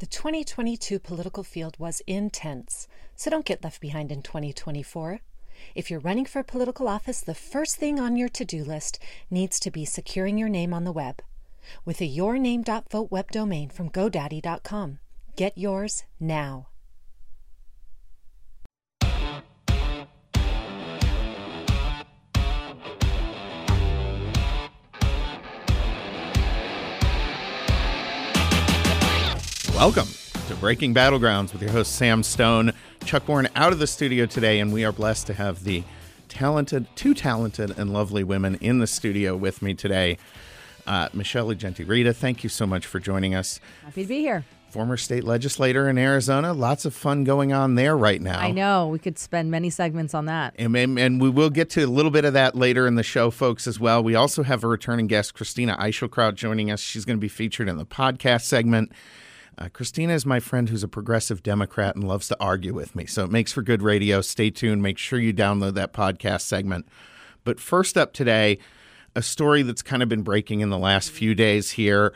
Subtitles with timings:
[0.00, 5.20] The 2022 political field was intense, so don't get left behind in 2024.
[5.74, 8.98] If you're running for political office, the first thing on your to do list
[9.30, 11.20] needs to be securing your name on the web
[11.84, 15.00] with a yourname.vote web domain from GoDaddy.com.
[15.36, 16.69] Get yours now.
[29.80, 30.08] Welcome
[30.46, 32.74] to Breaking Battlegrounds with your host Sam Stone.
[33.06, 35.84] Chuck Warren out of the studio today, and we are blessed to have the
[36.28, 40.18] talented, two talented and lovely women in the studio with me today.
[40.86, 43.58] Uh, Michelle Ugenti Rita, thank you so much for joining us.
[43.82, 44.44] Happy to be here.
[44.68, 46.52] Former state legislator in Arizona.
[46.52, 48.38] Lots of fun going on there right now.
[48.38, 48.86] I know.
[48.88, 50.52] We could spend many segments on that.
[50.58, 53.02] And, and, and we will get to a little bit of that later in the
[53.02, 54.02] show, folks, as well.
[54.02, 56.80] We also have a returning guest, Christina Eichelkraut, joining us.
[56.80, 58.92] She's going to be featured in the podcast segment.
[59.60, 63.04] Uh, Christina is my friend who's a progressive Democrat and loves to argue with me.
[63.04, 64.22] So it makes for good radio.
[64.22, 64.82] Stay tuned.
[64.82, 66.88] Make sure you download that podcast segment.
[67.44, 68.58] But first up today,
[69.14, 72.14] a story that's kind of been breaking in the last few days here.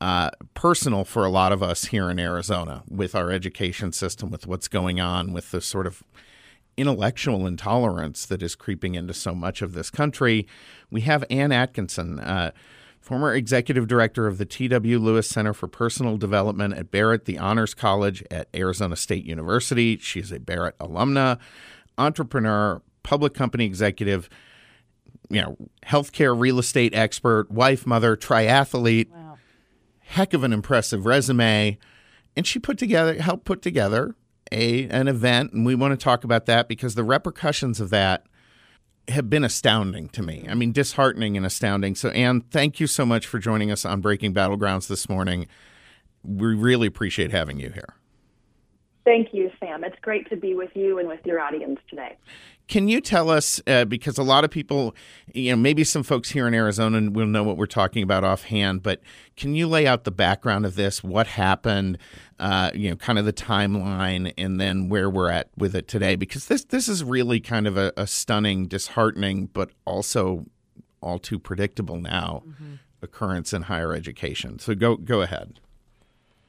[0.00, 4.46] Uh, personal for a lot of us here in Arizona with our education system, with
[4.46, 6.02] what's going on, with the sort of
[6.76, 10.48] intellectual intolerance that is creeping into so much of this country.
[10.90, 12.18] We have Ann Atkinson.
[12.18, 12.52] Uh,
[13.00, 14.98] former executive director of the T.W.
[14.98, 19.96] Lewis Center for Personal Development at Barrett, the Honors College at Arizona State University.
[19.96, 21.38] She's a Barrett alumna,
[21.98, 24.28] entrepreneur, public company executive,
[25.30, 29.10] you know, healthcare real estate expert, wife, mother, triathlete.
[29.10, 29.38] Wow.
[30.00, 31.78] Heck of an impressive resume.
[32.36, 34.14] And she put together helped put together
[34.52, 38.24] a an event and we want to talk about that because the repercussions of that
[39.10, 40.46] have been astounding to me.
[40.48, 41.94] I mean, disheartening and astounding.
[41.94, 45.46] So, Anne, thank you so much for joining us on Breaking Battlegrounds this morning.
[46.22, 47.94] We really appreciate having you here.
[49.04, 49.82] Thank you, Sam.
[49.82, 52.16] It's great to be with you and with your audience today.
[52.68, 54.94] Can you tell us, uh, because a lot of people,
[55.34, 58.82] you know, maybe some folks here in Arizona will know what we're talking about offhand,
[58.82, 59.00] but
[59.36, 61.02] can you lay out the background of this?
[61.02, 61.98] What happened?
[62.40, 66.16] Uh, you know, kind of the timeline, and then where we're at with it today.
[66.16, 70.46] Because this this is really kind of a, a stunning, disheartening, but also
[71.02, 72.74] all too predictable now mm-hmm.
[73.02, 74.58] occurrence in higher education.
[74.58, 75.60] So go go ahead.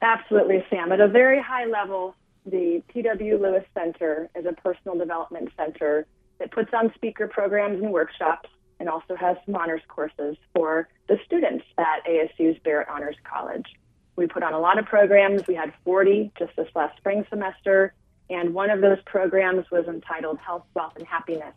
[0.01, 0.91] Absolutely, Sam.
[0.91, 2.15] At a very high level,
[2.45, 3.37] the T.W.
[3.37, 6.07] Lewis Center is a personal development center
[6.39, 8.49] that puts on speaker programs and workshops
[8.79, 13.67] and also has some honors courses for the students at ASU's Barrett Honors College.
[14.15, 15.47] We put on a lot of programs.
[15.47, 17.93] We had 40 just this last spring semester,
[18.29, 21.53] and one of those programs was entitled Health, Wealth, and Happiness.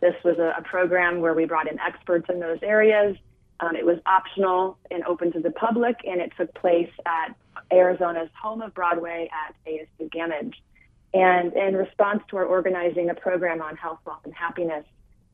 [0.00, 3.16] This was a, a program where we brought in experts in those areas.
[3.60, 7.34] Um, it was optional and open to the public, and it took place at
[7.72, 10.54] Arizona's home of Broadway at ASU Gammage.
[11.12, 14.84] And in response to our organizing a program on health, wealth, and happiness,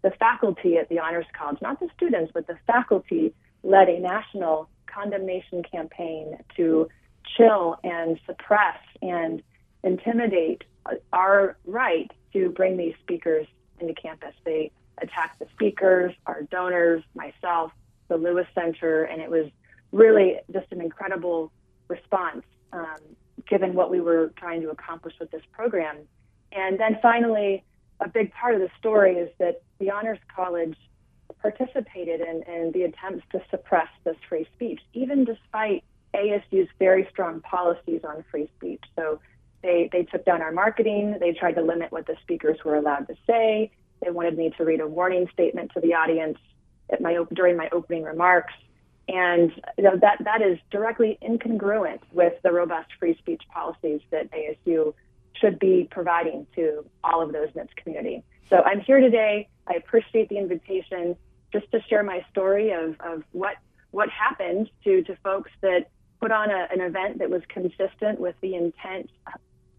[0.02, 4.68] the faculty at the Honors College, not the students, but the faculty, led a national
[4.94, 6.88] condemnation campaign to
[7.36, 9.42] chill and suppress and
[9.82, 10.64] intimidate
[11.12, 13.46] our right to bring these speakers
[13.80, 14.34] into campus.
[14.44, 17.72] They attacked the speakers, our donors, myself,
[18.08, 19.46] the Lewis Center, and it was
[19.92, 21.52] really just an incredible
[21.88, 22.96] response um,
[23.48, 25.98] given what we were trying to accomplish with this program.
[26.52, 27.64] And then finally,
[28.00, 30.76] a big part of the story is that the Honors College
[31.40, 37.40] participated in, in the attempts to suppress this free speech, even despite ASU's very strong
[37.40, 38.82] policies on free speech.
[38.96, 39.20] So
[39.62, 43.08] they, they took down our marketing, they tried to limit what the speakers were allowed
[43.08, 43.70] to say.
[44.02, 46.38] They wanted me to read a warning statement to the audience
[46.92, 48.52] at my during my opening remarks.
[49.08, 54.30] And you know, that, that is directly incongruent with the robust free speech policies that
[54.32, 54.94] ASU
[55.34, 58.22] should be providing to all of those in its community.
[58.48, 59.48] So I'm here today.
[59.68, 61.16] I appreciate the invitation
[61.52, 63.56] just to share my story of, of what
[63.92, 65.88] what happened to, to folks that
[66.20, 69.08] put on a, an event that was consistent with the intent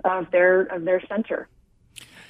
[0.06, 1.50] of their of their center.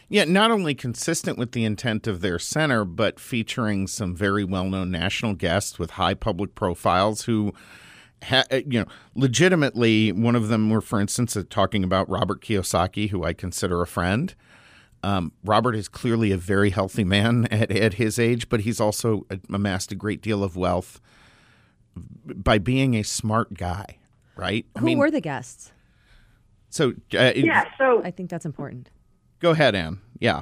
[0.08, 4.66] Yeah, not only consistent with the intent of their center, but featuring some very well
[4.66, 7.54] known national guests with high public profiles who.
[8.24, 12.42] Ha, uh, you know, legitimately, one of them were, for instance, uh, talking about Robert
[12.42, 14.34] Kiyosaki, who I consider a friend.
[15.06, 19.28] Um, Robert is clearly a very healthy man at, at his age, but he's also
[19.54, 21.00] amassed a great deal of wealth
[21.96, 24.00] by being a smart guy,
[24.36, 24.66] right?
[24.78, 25.72] Who I mean, were the guests?
[26.70, 28.90] So, uh, yeah, so I think that's important.
[29.40, 30.02] Go ahead, Anne.
[30.20, 30.42] Yeah.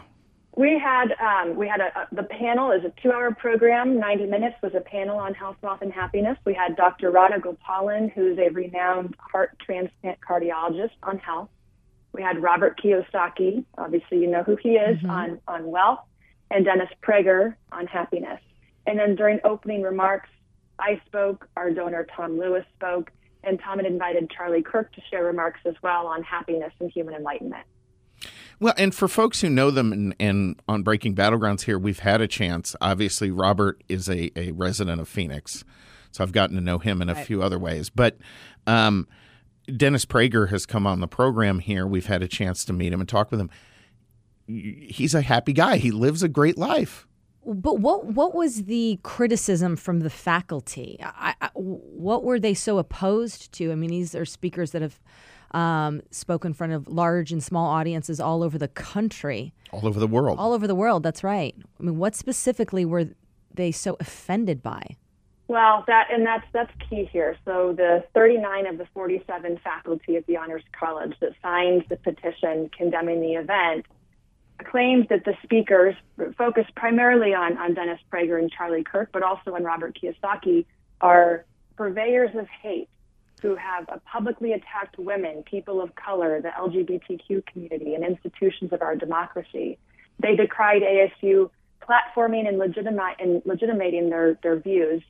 [0.55, 3.99] We had um, we had a, a, the panel is a two-hour program.
[3.99, 6.37] Ninety minutes was a panel on health, wealth, and happiness.
[6.45, 7.09] We had Dr.
[7.09, 11.49] Radha Gopalan, who's a renowned heart transplant cardiologist on health.
[12.13, 15.09] We had Robert Kiyosaki, obviously you know who he is mm-hmm.
[15.09, 15.99] on on wealth,
[16.51, 18.39] and Dennis Prager on happiness.
[18.85, 20.29] And then during opening remarks,
[20.79, 21.47] I spoke.
[21.57, 23.11] Our donor Tom Lewis spoke,
[23.43, 27.15] and Tom had invited Charlie Kirk to share remarks as well on happiness and human
[27.15, 27.65] enlightenment.
[28.59, 32.21] Well, and for folks who know them and, and, on Breaking Battlegrounds here, we've had
[32.21, 32.75] a chance.
[32.79, 35.65] Obviously, Robert is a, a resident of Phoenix,
[36.11, 37.25] so I've gotten to know him in a right.
[37.25, 37.89] few other ways.
[37.89, 38.17] But
[38.67, 39.07] um,
[39.65, 41.87] Dennis Prager has come on the program here.
[41.87, 43.49] We've had a chance to meet him and talk with him.
[44.45, 45.77] He's a happy guy.
[45.77, 47.07] He lives a great life.
[47.45, 50.97] But what what was the criticism from the faculty?
[51.01, 53.71] I, I, what were they so opposed to?
[53.71, 54.99] I mean, these are speakers that have
[55.51, 59.99] um, spoke in front of large and small audiences all over the country, all over
[59.99, 61.03] the world, all over the world.
[61.03, 61.53] That's right.
[61.79, 63.09] I mean, what specifically were
[63.53, 64.95] they so offended by?
[65.47, 67.37] Well, that and that's that's key here.
[67.45, 72.69] So the 39 of the 47 faculty at the Honors College that signed the petition
[72.75, 73.85] condemning the event
[74.63, 75.95] claims that the speakers
[76.37, 80.65] focused primarily on, on Dennis Prager and Charlie Kirk, but also on Robert Kiyosaki,
[81.01, 81.45] are
[81.75, 82.87] purveyors of hate
[83.41, 88.95] who have publicly attacked women, people of color, the LGBTQ community, and institutions of our
[88.95, 89.77] democracy.
[90.19, 91.49] They decried ASU
[91.81, 95.03] platforming and, legitima- and legitimating their, their views,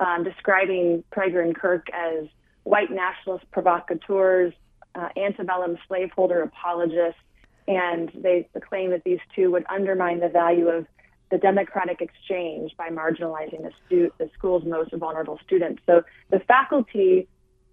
[0.00, 2.26] um, describing Prager and Kirk as
[2.64, 4.52] white nationalist provocateurs,
[4.94, 7.20] uh, antebellum slaveholder apologists,
[7.66, 10.86] and they claim that these two would undermine the value of
[11.30, 15.82] the democratic exchange by marginalizing the, stu- the school's most vulnerable students.
[15.86, 17.28] So the faculty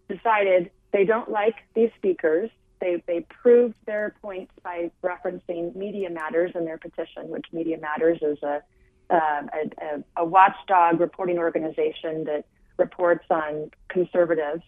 [0.09, 2.49] decided they don't like these speakers.
[2.81, 8.19] They, they proved their points by referencing Media Matters in their petition, which Media Matters
[8.21, 8.61] is a,
[9.09, 12.45] uh, a, a, watchdog reporting organization that
[12.77, 14.63] reports on conservatives.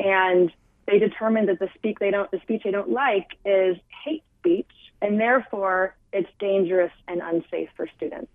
[0.00, 0.50] And
[0.86, 4.70] they determined that the speak they don't the speech they don't like is hate speech,
[5.02, 8.30] and therefore it's dangerous and unsafe for students.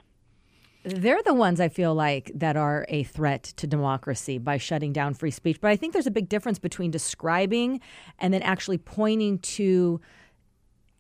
[0.84, 5.14] They're the ones I feel like that are a threat to democracy by shutting down
[5.14, 5.62] free speech.
[5.62, 7.82] But I think there's a big difference between describing
[8.18, 10.02] and then actually pointing to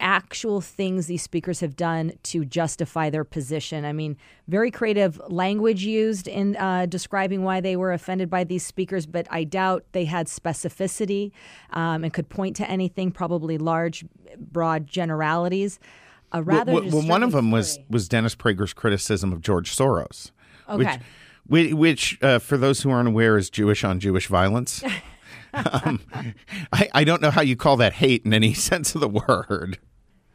[0.02, 3.86] actual things these speakers have done to justify their position.
[3.86, 4.18] I mean,
[4.48, 9.28] very creative language used in uh, describing why they were offended by these speakers, but
[9.30, 11.32] I doubt they had specificity
[11.72, 14.04] um, and could point to anything, probably large,
[14.38, 15.80] broad generalities
[16.34, 20.32] a rather well, well one of them was was Dennis Prager's criticism of George Soros,
[20.70, 20.98] okay.
[21.46, 24.82] which, which uh, for those who aren't aware, is Jewish on Jewish violence.
[25.84, 26.00] um,
[26.72, 29.78] I, I don't know how you call that hate in any sense of the word.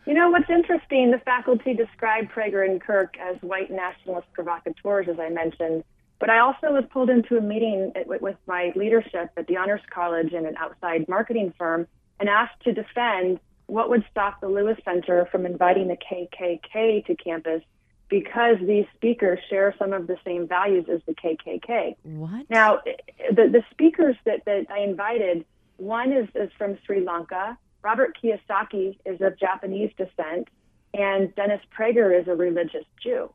[0.06, 1.11] You know what's interesting?
[1.11, 5.82] The faculty described Prager and Kirk as white nationalist provocateurs, as I mentioned.
[6.20, 10.32] But I also was pulled into a meeting with my leadership at the Honors College
[10.32, 11.88] and an outside marketing firm
[12.20, 17.17] and asked to defend what would stop the Lewis Center from inviting the KKK to
[17.17, 17.62] campus
[18.08, 21.97] because these speakers share some of the same values as the KKK.
[22.05, 22.49] What?
[22.49, 22.81] Now,
[23.31, 25.44] the, the speakers that, that I invited,
[25.79, 30.49] one is, is from Sri Lanka, Robert Kiyosaki is of Japanese descent,
[30.94, 33.31] and Dennis Prager is a religious Jew.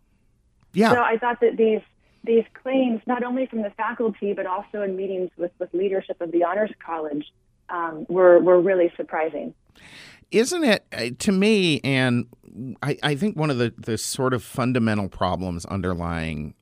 [0.73, 0.91] Yeah.
[0.91, 1.81] So I thought that these
[2.23, 6.31] these claims, not only from the faculty but also in meetings with, with leadership of
[6.31, 7.25] the Honors College,
[7.69, 9.53] um, were were really surprising
[10.31, 12.25] isn't it uh, to me and
[12.81, 16.55] I, I think one of the, the sort of fundamental problems underlying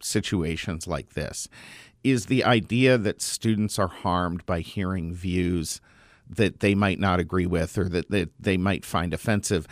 [0.00, 1.48] situations like this
[2.02, 5.80] is the idea that students are harmed by hearing views
[6.28, 9.66] that they might not agree with or that, that they might find offensive.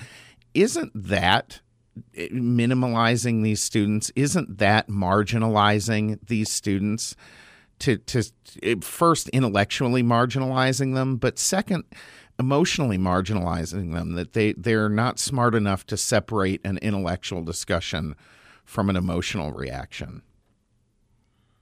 [0.55, 1.61] Isn't that
[1.97, 4.13] uh, minimalizing these students?
[4.15, 7.17] Isn't that marginalizing these students?
[7.79, 8.23] To, to
[8.81, 11.83] first intellectually marginalizing them, but second,
[12.39, 18.15] emotionally marginalizing them, that they, they're not smart enough to separate an intellectual discussion
[18.65, 20.23] from an emotional reaction.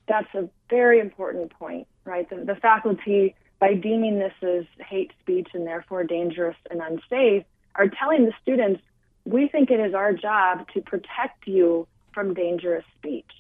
[0.09, 2.29] That's a very important point, right?
[2.29, 7.45] The, the faculty, by deeming this as hate speech and therefore dangerous and unsafe,
[7.77, 8.83] are telling the students,
[9.25, 13.31] we think it is our job to protect you from dangerous speech.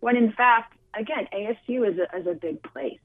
[0.00, 3.00] When in fact, again, ASU is a, is a big place.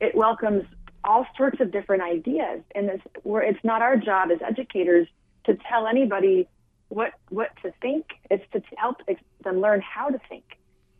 [0.00, 0.64] It welcomes
[1.04, 2.62] all sorts of different ideas.
[2.74, 5.08] And this, where it's not our job as educators
[5.44, 6.48] to tell anybody
[6.88, 8.06] what what to think.
[8.30, 8.98] It's to help
[9.42, 10.44] them learn how to think.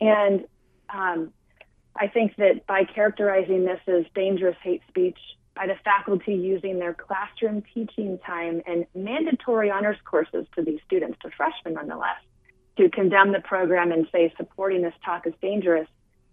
[0.01, 0.45] And
[0.89, 1.31] um,
[1.95, 5.17] I think that by characterizing this as dangerous hate speech
[5.55, 11.19] by the faculty using their classroom teaching time and mandatory honors courses to these students,
[11.21, 12.19] to freshmen nonetheless,
[12.77, 15.87] to condemn the program and say supporting this talk is dangerous,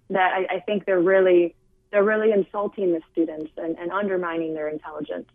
[0.09, 1.55] that I, I think they're really
[1.91, 5.27] they're really insulting the students and, and undermining their intelligence.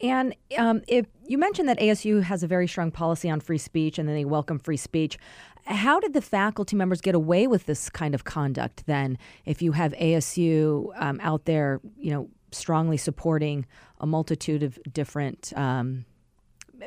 [0.00, 3.98] And um, if you mentioned that ASU has a very strong policy on free speech
[3.98, 5.18] and then they welcome free speech,
[5.66, 9.16] how did the faculty members get away with this kind of conduct then?
[9.46, 13.66] If you have ASU um, out there, you know, strongly supporting
[14.00, 16.04] a multitude of different um,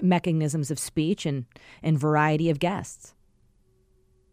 [0.02, 1.46] mechanisms of speech and
[1.84, 3.14] and variety of guests.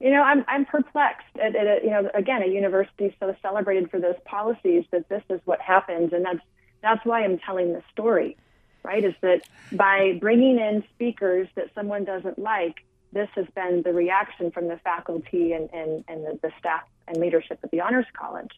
[0.00, 1.26] You know, I'm I'm perplexed.
[1.42, 5.40] At, at you know, again, a university so celebrated for those policies that this is
[5.44, 6.40] what happens, and that's
[6.82, 8.36] that's why I'm telling the story,
[8.84, 9.04] right?
[9.04, 14.50] Is that by bringing in speakers that someone doesn't like, this has been the reaction
[14.50, 18.50] from the faculty and and, and the, the staff and leadership at the Honors College.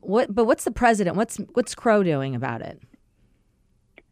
[0.00, 0.34] What?
[0.34, 1.16] But what's the president?
[1.16, 2.80] What's what's Crow doing about it?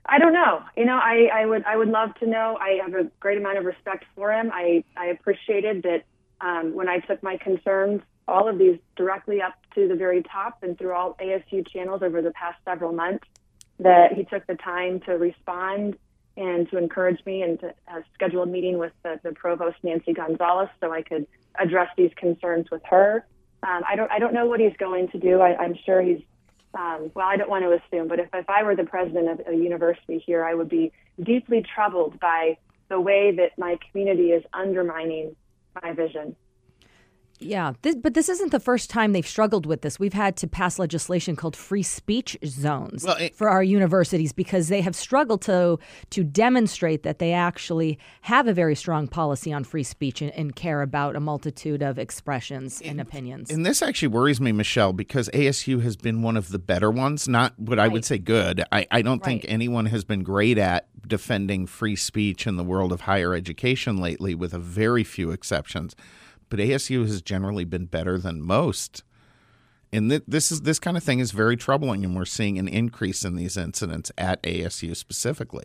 [0.07, 0.63] I don't know.
[0.77, 2.59] You know, I, I would I would love to know.
[2.61, 4.51] I have a great amount of respect for him.
[4.53, 6.05] I I appreciated that
[6.41, 10.63] um, when I took my concerns, all of these directly up to the very top
[10.63, 13.27] and through all ASU channels over the past several months,
[13.81, 15.97] that he took the time to respond
[16.37, 17.75] and to encourage me and to
[18.15, 21.27] schedule a meeting with the, the provost Nancy Gonzales so I could
[21.59, 23.27] address these concerns with her.
[23.63, 25.41] Um, I don't I don't know what he's going to do.
[25.41, 26.23] I, I'm sure he's
[26.73, 27.27] um, well.
[27.27, 30.23] I don't want to assume, but if, if I were the president of a university
[30.25, 32.57] here, I would be deeply troubled by
[32.89, 35.37] the way that my community is undermining
[35.83, 36.37] my vision.
[37.41, 39.99] Yeah, this, but this isn't the first time they've struggled with this.
[39.99, 44.69] We've had to pass legislation called free speech zones well, it, for our universities because
[44.69, 45.79] they have struggled to
[46.11, 50.55] to demonstrate that they actually have a very strong policy on free speech and, and
[50.55, 53.51] care about a multitude of expressions and, and, opinions.
[53.51, 57.27] And this actually worries me, Michelle, because ASU has been one of the better ones.
[57.27, 57.85] Not what right.
[57.85, 58.65] I would say good.
[58.71, 59.25] I, I don't right.
[59.25, 63.97] think anyone has been great at defending free speech in the world of higher education
[63.97, 65.97] lately, with a very few exceptions
[66.51, 69.03] but ASU has generally been better than most.
[69.93, 72.69] And th- this is this kind of thing is very troubling, and we're seeing an
[72.69, 75.65] increase in these incidents at ASU specifically.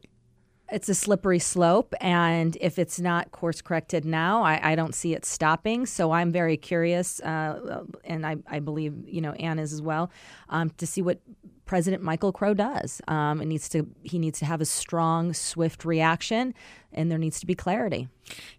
[0.71, 5.13] It's a slippery slope, and if it's not course corrected now, I, I don't see
[5.13, 5.85] it stopping.
[5.85, 10.09] So I'm very curious, uh, and I, I, believe you know Ann is as well,
[10.49, 11.19] um, to see what
[11.65, 13.01] President Michael Crow does.
[13.07, 16.53] Um, it needs to he needs to have a strong, swift reaction,
[16.93, 18.07] and there needs to be clarity.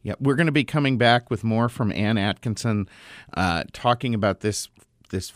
[0.03, 2.89] Yeah, we're going to be coming back with more from Ann Atkinson,
[3.35, 4.69] uh, talking about this
[5.11, 5.33] this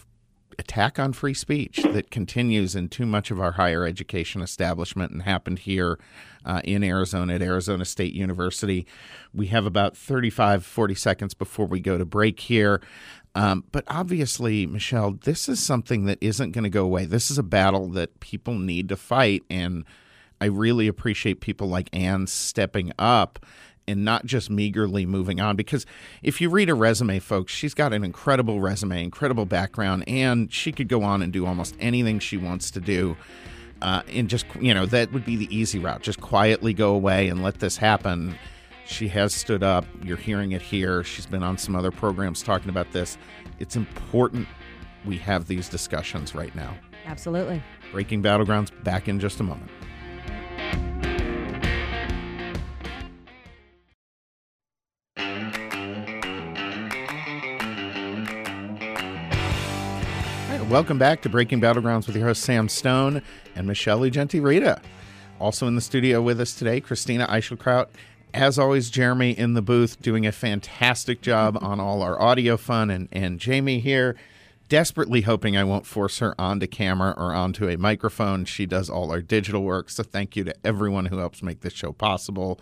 [0.60, 5.22] attack on free speech that continues in too much of our higher education establishment and
[5.22, 5.98] happened here
[6.44, 8.86] uh, in Arizona at Arizona State University.
[9.32, 12.80] We have about 35, 40 seconds before we go to break here.
[13.34, 17.04] Um, but obviously, Michelle, this is something that isn't going to go away.
[17.04, 19.44] This is a battle that people need to fight.
[19.48, 19.84] And
[20.40, 23.44] I really appreciate people like Anne stepping up
[23.86, 25.56] and not just meagerly moving on.
[25.56, 25.86] Because
[26.22, 30.72] if you read her resume, folks, she's got an incredible resume, incredible background, and she
[30.72, 33.16] could go on and do almost anything she wants to do.
[33.82, 36.02] Uh, and just, you know, that would be the easy route.
[36.02, 38.36] Just quietly go away and let this happen
[38.90, 39.84] she has stood up.
[40.02, 41.04] You're hearing it here.
[41.04, 43.16] She's been on some other programs talking about this.
[43.60, 44.48] It's important
[45.04, 46.74] we have these discussions right now.
[47.06, 47.62] Absolutely.
[47.92, 49.70] Breaking Battlegrounds back in just a moment.
[60.68, 63.22] welcome back to Breaking Battlegrounds with your host Sam Stone
[63.56, 64.80] and Michelle Ugenti Rita.
[65.40, 67.88] Also in the studio with us today, Christina Eichelkraut
[68.34, 72.90] as always, Jeremy in the booth doing a fantastic job on all our audio fun,
[72.90, 74.16] and, and Jamie here,
[74.68, 78.44] desperately hoping I won't force her onto camera or onto a microphone.
[78.44, 81.72] She does all our digital work, so thank you to everyone who helps make this
[81.72, 82.60] show possible.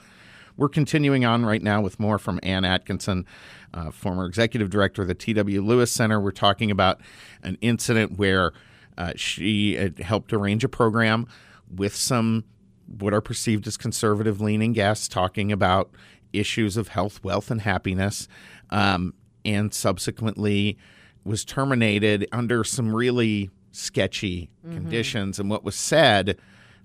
[0.56, 3.26] We're continuing on right now with more from Ann Atkinson,
[3.72, 5.62] uh, former executive director of the T.W.
[5.62, 6.20] Lewis Center.
[6.20, 7.00] We're talking about
[7.42, 8.52] an incident where
[8.96, 11.28] uh, she helped arrange a program
[11.72, 12.44] with some
[12.88, 15.90] what are perceived as conservative leaning guests talking about
[16.32, 18.28] issues of health, wealth, and happiness,
[18.70, 19.14] um,
[19.44, 20.78] and subsequently
[21.24, 24.76] was terminated under some really sketchy mm-hmm.
[24.76, 25.38] conditions.
[25.38, 26.38] And what was said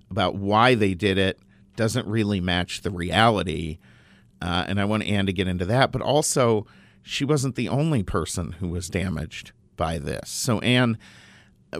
[0.10, 1.40] about why they did it
[1.76, 3.80] doesn't really match the reality.
[4.42, 5.92] Uh, and I want Anne to get into that.
[5.92, 6.68] But also,
[7.02, 10.30] she wasn't the only person who was damaged by this.
[10.30, 10.98] So, Ann,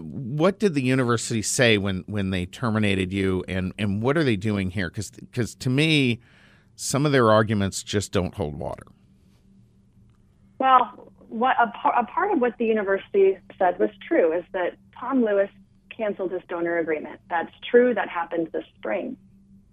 [0.00, 4.36] what did the university say when when they terminated you and and what are they
[4.36, 6.20] doing here because because to me
[6.76, 8.86] some of their arguments just don't hold water
[10.58, 14.76] well what a, par- a part of what the university said was true is that
[14.98, 15.50] tom lewis
[15.96, 17.20] canceled his donor agreement.
[17.28, 17.94] That's true.
[17.94, 19.16] That happened this spring.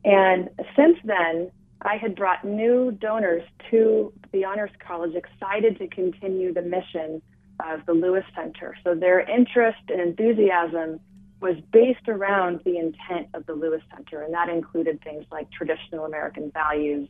[0.03, 1.51] And since then,
[1.81, 7.21] I had brought new donors to the Honors College excited to continue the mission
[7.69, 8.75] of the Lewis Center.
[8.83, 10.99] So their interest and enthusiasm
[11.41, 16.05] was based around the intent of the Lewis Center, and that included things like traditional
[16.05, 17.09] American values,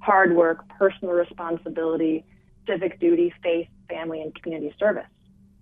[0.00, 2.24] hard work, personal responsibility,
[2.66, 5.06] civic duty, faith, family, and community service,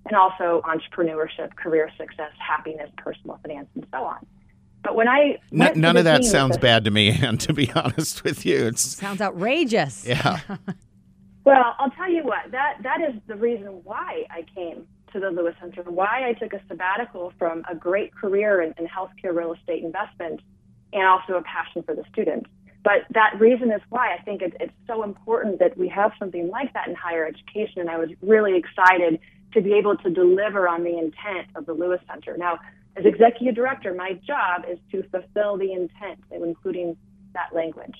[0.07, 4.27] and also entrepreneurship, career success, happiness, personal finance, and so on.
[4.83, 8.25] But when I N- none of that sounds bad to me, and to be honest
[8.25, 10.07] with you, it sounds outrageous.
[10.07, 10.41] Yeah.
[11.44, 15.30] well, I'll tell you what that that is the reason why I came to the
[15.30, 19.52] Lewis Center, why I took a sabbatical from a great career in, in healthcare real
[19.52, 20.40] estate investment,
[20.92, 22.49] and also a passion for the students.
[22.84, 26.49] But that reason is why I think it, it's so important that we have something
[26.49, 27.80] like that in higher education.
[27.80, 29.20] And I was really excited
[29.54, 32.37] to be able to deliver on the intent of the Lewis Center.
[32.37, 32.58] Now,
[32.96, 36.96] as executive director, my job is to fulfill the intent, including
[37.34, 37.94] that language.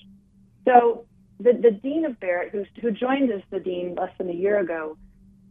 [0.65, 1.05] So
[1.43, 4.59] the, the dean of Barrett, who, who joined as the dean less than a year
[4.59, 4.97] ago,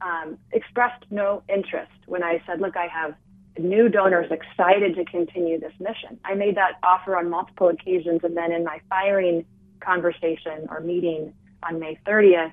[0.01, 3.15] um, expressed no interest when I said, look, I have
[3.59, 6.19] new donors excited to continue this mission.
[6.25, 9.45] I made that offer on multiple occasions, and then in my firing
[9.81, 12.53] conversation or meeting on May 30th,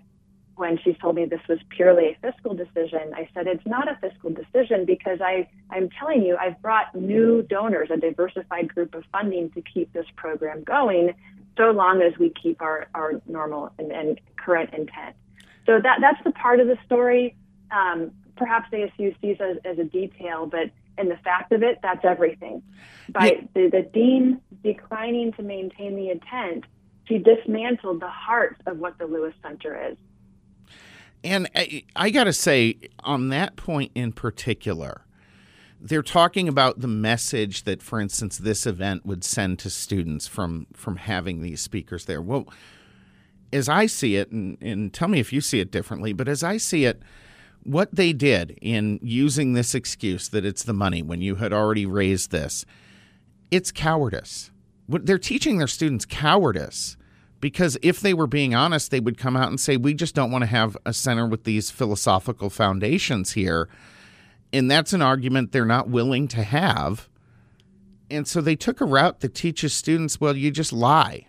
[0.56, 3.98] when she told me this was purely a fiscal decision, I said it's not a
[4.02, 9.06] fiscal decision because I, I'm telling you, I've brought new donors, a diversified group of
[9.10, 11.14] funding to keep this program going,
[11.60, 15.16] so long as we keep our, our normal and, and current intent.
[15.66, 17.36] So that that's the part of the story.
[17.70, 22.04] Um, perhaps ASU sees as, as a detail, but in the fact of it, that's
[22.06, 22.64] everything.
[23.10, 23.42] By yeah.
[23.54, 26.64] the, the dean declining to maintain the intent,
[27.06, 29.98] she dismantled the heart of what the Lewis Center is.
[31.24, 35.06] And I, I got to say, on that point in particular,
[35.82, 40.68] they're talking about the message that, for instance, this event would send to students from
[40.74, 42.22] from having these speakers there.
[42.22, 42.52] Well,
[43.52, 46.44] as I see it, and, and tell me if you see it differently, but as
[46.44, 47.02] I see it,
[47.64, 51.86] what they did in using this excuse that it's the money when you had already
[51.86, 52.66] raised this,
[53.52, 54.52] it's cowardice.
[54.88, 56.98] They're teaching their students cowardice
[57.42, 60.32] because if they were being honest, they would come out and say, We just don't
[60.32, 63.70] want to have a center with these philosophical foundations here.
[64.52, 67.08] And that's an argument they're not willing to have.
[68.10, 71.28] And so they took a route that teaches students, well, you just lie.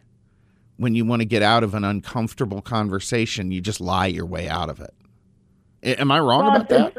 [0.79, 4.49] When you want to get out of an uncomfortable conversation, you just lie your way
[4.49, 4.95] out of it.
[5.83, 6.97] Am I wrong well, about that?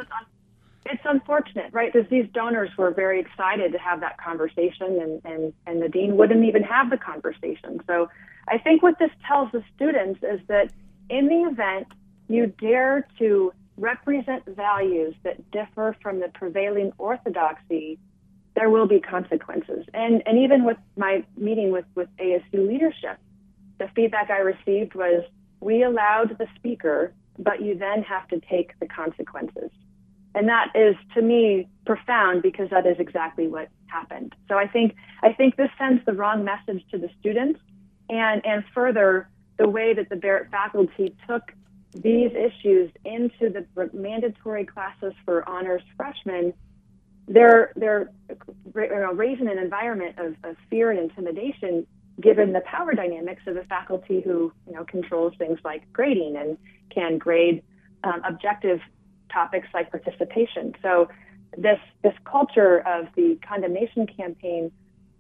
[0.86, 1.92] It's unfortunate, right?
[1.92, 6.18] Because these donors were very excited to have that conversation, and, and, and the dean
[6.18, 7.80] wouldn't even have the conversation.
[7.88, 8.10] So
[8.48, 10.72] I think what this tells the students is that
[11.10, 11.88] in the event
[12.28, 18.00] you dare to represent values that differ from the prevailing orthodoxy,
[18.56, 19.86] there will be consequences.
[19.94, 23.18] And, and even with my meeting with, with ASU leadership,
[23.80, 25.24] the feedback I received was
[25.60, 29.72] we allowed the speaker but you then have to take the consequences.
[30.34, 34.34] And that is to me profound because that is exactly what happened.
[34.48, 37.60] So I think I think this sends the wrong message to the students
[38.10, 41.52] and and further the way that the Barrett faculty took
[41.94, 46.54] these issues into the mandatory classes for honors freshmen,
[47.28, 48.12] they're they're
[48.74, 51.86] raising an environment of, of fear and intimidation
[52.20, 56.58] given the power dynamics of a faculty who you know controls things like grading and
[56.90, 57.64] can grade
[58.04, 58.80] um, objective
[59.32, 60.74] topics like participation.
[60.82, 61.10] So
[61.58, 64.72] this this culture of the condemnation campaign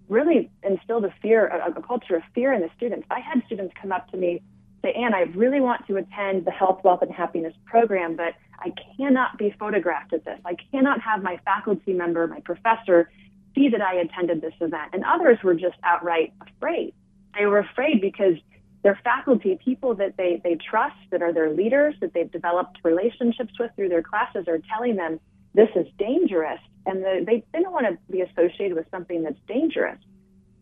[0.10, 3.07] really instilled a fear, a, a culture of fear in the students.
[3.10, 4.41] I had students come up to me
[4.82, 8.74] say, "Anne, I really want to attend the Health, Wealth, and Happiness program, but I
[8.98, 10.39] cannot be photographed at this.
[10.46, 13.10] I cannot have my faculty member, my professor,
[13.56, 16.94] see that I attended this event." And others were just outright afraid.
[17.38, 18.36] They were afraid because
[18.84, 23.54] their faculty, people that they, they trust, that are their leaders, that they've developed relationships
[23.60, 25.20] with through their classes, are telling them
[25.54, 26.60] this is dangerous.
[26.86, 30.00] And the, they, they don't want to be associated with something that's dangerous.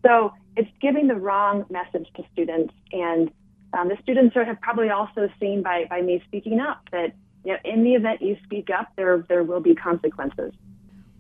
[0.05, 2.73] So it's giving the wrong message to students.
[2.91, 3.32] And
[3.73, 7.53] um, the students are, have probably also seen by, by me speaking up that you
[7.53, 10.53] know, in the event you speak up, there, there will be consequences.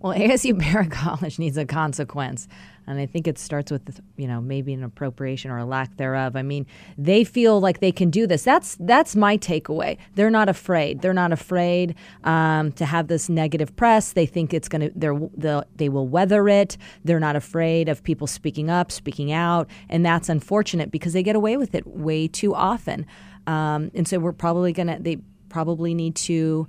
[0.01, 2.47] Well, ASU Barrett College needs a consequence.
[2.87, 6.35] And I think it starts with, you know, maybe an appropriation or a lack thereof.
[6.35, 6.65] I mean,
[6.97, 8.43] they feel like they can do this.
[8.43, 9.97] That's that's my takeaway.
[10.15, 11.01] They're not afraid.
[11.01, 14.13] They're not afraid um, to have this negative press.
[14.13, 14.91] They think it's going to.
[14.95, 16.77] They're they will weather it.
[17.03, 21.35] They're not afraid of people speaking up, speaking out, and that's unfortunate because they get
[21.35, 23.05] away with it way too often.
[23.45, 24.97] Um, and so we're probably going to.
[24.99, 26.67] They probably need to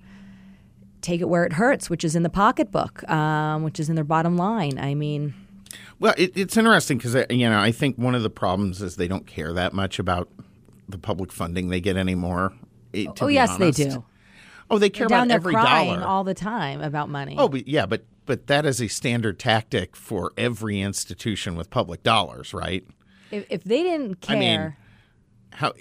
[1.03, 4.05] take it where it hurts, which is in the pocketbook, um, which is in their
[4.05, 4.79] bottom line.
[4.79, 5.35] I mean,
[5.99, 9.09] well, it, it's interesting because you know I think one of the problems is they
[9.09, 10.29] don't care that much about
[10.89, 12.53] the public funding they get anymore.
[12.95, 13.79] eh, to oh be yes, honest.
[13.79, 14.05] they do.
[14.73, 16.07] Oh, they care Down about there every crying dollar.
[16.07, 17.35] all the time about money.
[17.39, 22.03] Oh, but yeah, but but that is a standard tactic for every institution with public
[22.05, 22.85] dollars, right?
[23.33, 24.77] if, if they didn't care, I mean,
[25.53, 25.73] how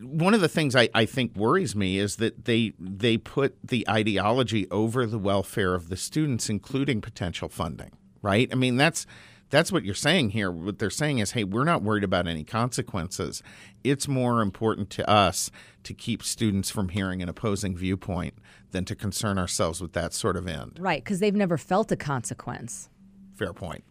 [0.00, 3.88] one of the things I, I think worries me is that they they put the
[3.88, 7.92] ideology over the welfare of the students, including potential funding.
[8.22, 8.48] Right?
[8.50, 9.06] I mean, that's
[9.50, 10.50] that's what you're saying here.
[10.50, 13.42] What they're saying is, hey, we're not worried about any consequences.
[13.84, 15.50] It's more important to us
[15.84, 18.34] to keep students from hearing an opposing viewpoint
[18.72, 20.76] than to concern ourselves with that sort of end.
[20.78, 21.02] right?
[21.02, 22.90] Because they've never felt a consequence.
[23.34, 23.84] Fair point.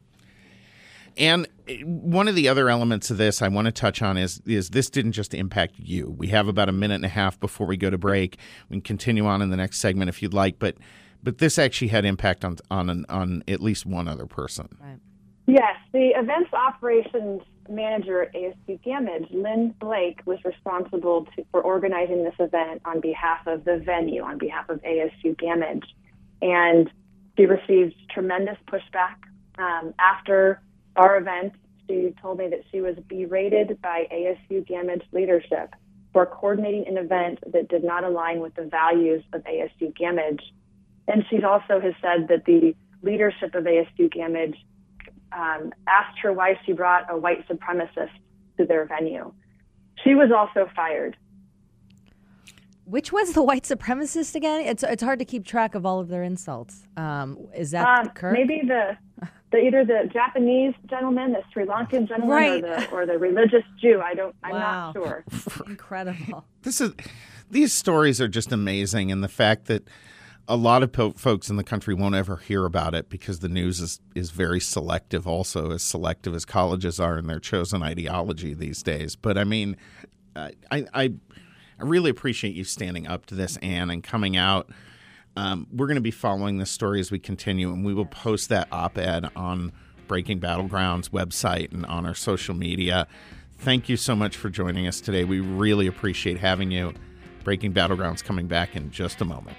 [1.17, 4.41] And eh, one of the other elements of this I want to touch on is
[4.45, 6.13] is this didn't just impact you.
[6.17, 8.37] We have about a minute and a half before we go to break.
[8.69, 10.77] We can continue on in the next segment if you'd like, but
[11.23, 14.69] but this actually had impact on on an, on at least one other person.
[14.79, 14.99] Right.
[15.47, 22.23] Yes, the events operations manager at ASU Gammage, Lynn Blake, was responsible to, for organizing
[22.23, 25.85] this event on behalf of the venue, on behalf of ASU Gammage.
[26.41, 26.89] And
[27.37, 29.15] she received tremendous pushback.
[29.57, 30.61] Um, after
[30.97, 31.53] our event,
[31.87, 35.73] she told me that she was berated by ASU Gammage leadership
[36.11, 40.41] for coordinating an event that did not align with the values of ASU Gammage.
[41.07, 44.55] And she also has said that the leadership of ASU Gammage
[45.31, 48.09] um, asked her why she brought a white supremacist
[48.57, 49.31] to their venue.
[50.03, 51.15] She was also fired.
[52.85, 54.61] Which was the white supremacist again?
[54.61, 56.87] It's it's hard to keep track of all of their insults.
[56.95, 58.97] Um, is that Um, maybe the,
[59.51, 62.63] the either the Japanese gentleman, the Sri Lankan gentleman, Right.
[62.63, 64.01] or the or the religious Jew.
[64.03, 64.35] I don't.
[64.43, 64.93] I'm Wow.
[64.93, 65.23] not sure.
[65.67, 66.45] Incredible.
[66.63, 66.91] This is
[67.49, 69.87] these stories are just amazing, and the fact that
[70.49, 73.49] a lot of po- folks in the country won't ever hear about it because the
[73.49, 78.53] news is is very selective, also as selective as colleges are in their chosen ideology
[78.53, 79.15] these days.
[79.15, 79.77] But I mean,
[80.35, 84.69] I, I I really appreciate you standing up to this, Anne, and coming out.
[85.37, 88.49] Um, we're going to be following this story as we continue, and we will post
[88.49, 89.71] that op-ed on
[90.07, 93.07] Breaking Battlegrounds website and on our social media.
[93.59, 95.25] Thank you so much for joining us today.
[95.25, 96.91] We really appreciate having you.
[97.43, 99.57] Breaking Battlegrounds coming back in just a moment.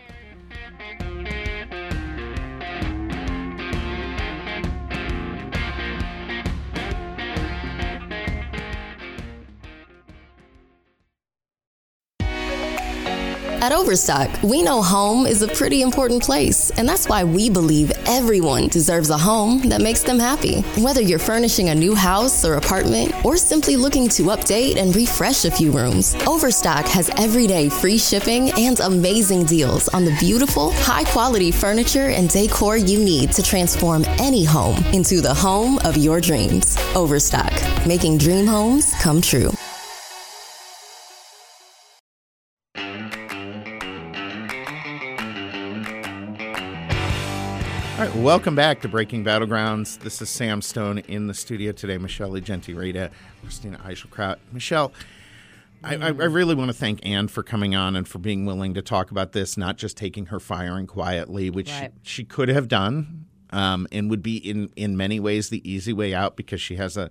[13.60, 17.90] At Overstock, we know home is a pretty important place, and that's why we believe
[18.06, 20.60] everyone deserves a home that makes them happy.
[20.80, 25.44] Whether you're furnishing a new house or apartment, or simply looking to update and refresh
[25.44, 31.04] a few rooms, Overstock has everyday free shipping and amazing deals on the beautiful, high
[31.04, 36.20] quality furniture and decor you need to transform any home into the home of your
[36.20, 36.76] dreams.
[36.94, 37.52] Overstock,
[37.84, 39.50] making dream homes come true.
[48.18, 50.00] Welcome back to Breaking Battlegrounds.
[50.00, 51.98] This is Sam Stone in the studio today.
[51.98, 54.38] Michelle Ugenti Rita, Christina Eichelkraut.
[54.52, 54.92] Michelle,
[55.84, 58.82] I, I, really want to thank Anne for coming on and for being willing to
[58.82, 61.92] talk about this, not just taking her firing quietly, which Right.
[62.02, 65.92] she, she could have done, um, and would be in in many ways the easy
[65.92, 67.10] way out because she has a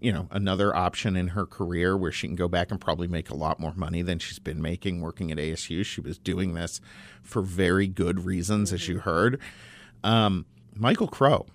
[0.00, 3.28] you know another option in her career where she can go back and probably make
[3.28, 5.84] a lot more money than she's been making working at ASU.
[5.84, 6.80] She was doing this
[7.24, 9.40] for very good reasons, as you heard.
[10.04, 11.46] Um, Michael Crow,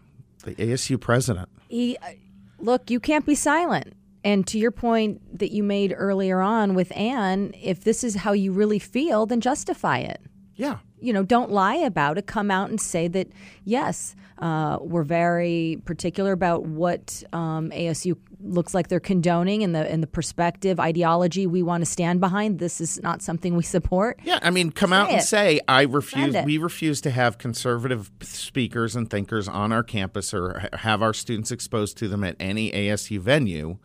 [0.43, 1.49] the ASU president.
[1.69, 2.11] He, uh,
[2.59, 3.93] look, you can't be silent.
[4.23, 8.33] And to your point that you made earlier on with Anne, if this is how
[8.33, 10.21] you really feel, then justify it.
[10.55, 10.79] Yeah.
[11.01, 12.27] You know, don't lie about it.
[12.27, 13.27] Come out and say that,
[13.65, 19.89] yes, uh, we're very particular about what um, ASU looks like they're condoning and the
[19.91, 22.59] and the perspective ideology we want to stand behind.
[22.59, 24.19] This is not something we support.
[24.23, 26.35] Yeah, I mean, come out Say and say I refuse.
[26.45, 31.51] We refuse to have conservative speakers and thinkers on our campus or have our students
[31.51, 33.77] exposed to them at any ASU venue.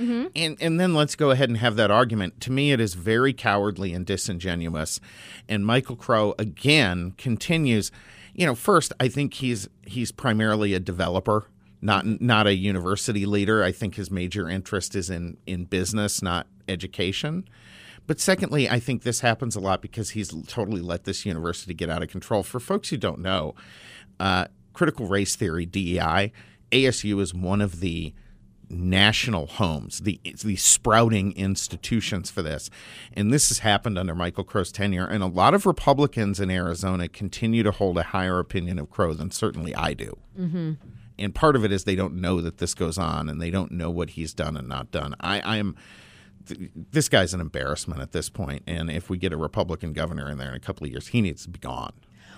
[0.00, 0.26] Mm-hmm.
[0.34, 2.40] And and then let's go ahead and have that argument.
[2.42, 5.00] To me, it is very cowardly and disingenuous.
[5.48, 7.92] And Michael Crow again continues.
[8.32, 11.46] You know, first, I think he's he's primarily a developer,
[11.82, 13.62] not not a university leader.
[13.62, 17.44] I think his major interest is in in business, not education.
[18.06, 21.90] But secondly, I think this happens a lot because he's totally let this university get
[21.90, 22.42] out of control.
[22.42, 23.54] For folks who don't know,
[24.18, 26.32] uh, critical race theory (DEI),
[26.72, 28.14] ASU is one of the
[28.70, 32.70] national homes, the the sprouting institutions for this.
[33.12, 35.06] And this has happened under Michael Crow's tenure.
[35.06, 39.12] And a lot of Republicans in Arizona continue to hold a higher opinion of Crow
[39.12, 40.16] than certainly I do.
[40.38, 40.72] Mm-hmm.
[41.18, 43.72] And part of it is they don't know that this goes on, and they don't
[43.72, 45.14] know what he's done and not done.
[45.20, 45.76] I, I am
[46.90, 50.38] this guy's an embarrassment at this point, and if we get a Republican governor in
[50.38, 51.92] there in a couple of years, he needs to be gone.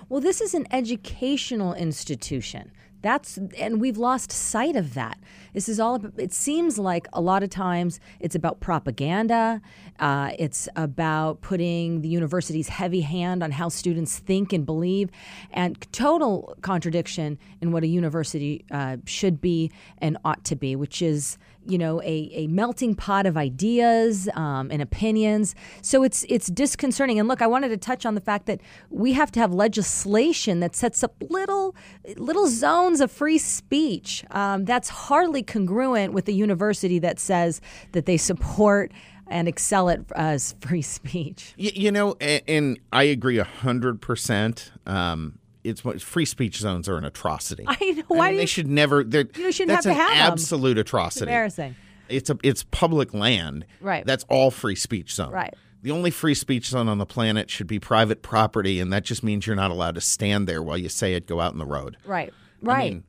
[0.09, 2.73] Well, this is an educational institution.
[3.03, 5.19] That's and we've lost sight of that.
[5.53, 5.97] This is all.
[5.97, 9.61] About, it seems like a lot of times it's about propaganda.
[9.99, 15.11] Uh, it's about putting the university's heavy hand on how students think and believe,
[15.51, 21.03] and total contradiction in what a university uh, should be and ought to be, which
[21.03, 25.55] is you know a, a melting pot of ideas um, and opinions.
[25.83, 27.19] So it's it's disconcerting.
[27.19, 30.61] And look i wanted to touch on the fact that we have to have legislation
[30.61, 31.75] that sets up little
[32.17, 34.25] little zones of free speech.
[34.31, 37.61] Um, that's hardly congruent with the university that says
[37.93, 38.93] that they support
[39.29, 41.55] and excel at as free speech.
[41.57, 47.05] You, you know and, and, i agree 100% um, it's free speech zones are an
[47.05, 47.65] atrocity.
[47.69, 48.03] I know.
[48.09, 49.03] Why I mean, they should never.
[49.03, 50.81] You shouldn't have to have an absolute them.
[50.81, 51.25] atrocity.
[51.25, 51.77] It's embarrassing.
[52.09, 53.67] It's a it's public land.
[53.81, 54.05] Right.
[54.05, 55.33] That's all free speech zone.
[55.33, 55.55] Right.
[55.83, 59.25] The only free speech zone on the planet should be private property, and that just
[59.25, 61.27] means you're not allowed to stand there while you say it.
[61.27, 61.97] Go out in the road.
[62.05, 62.33] Right.
[62.61, 62.77] Right.
[62.77, 63.05] I mean,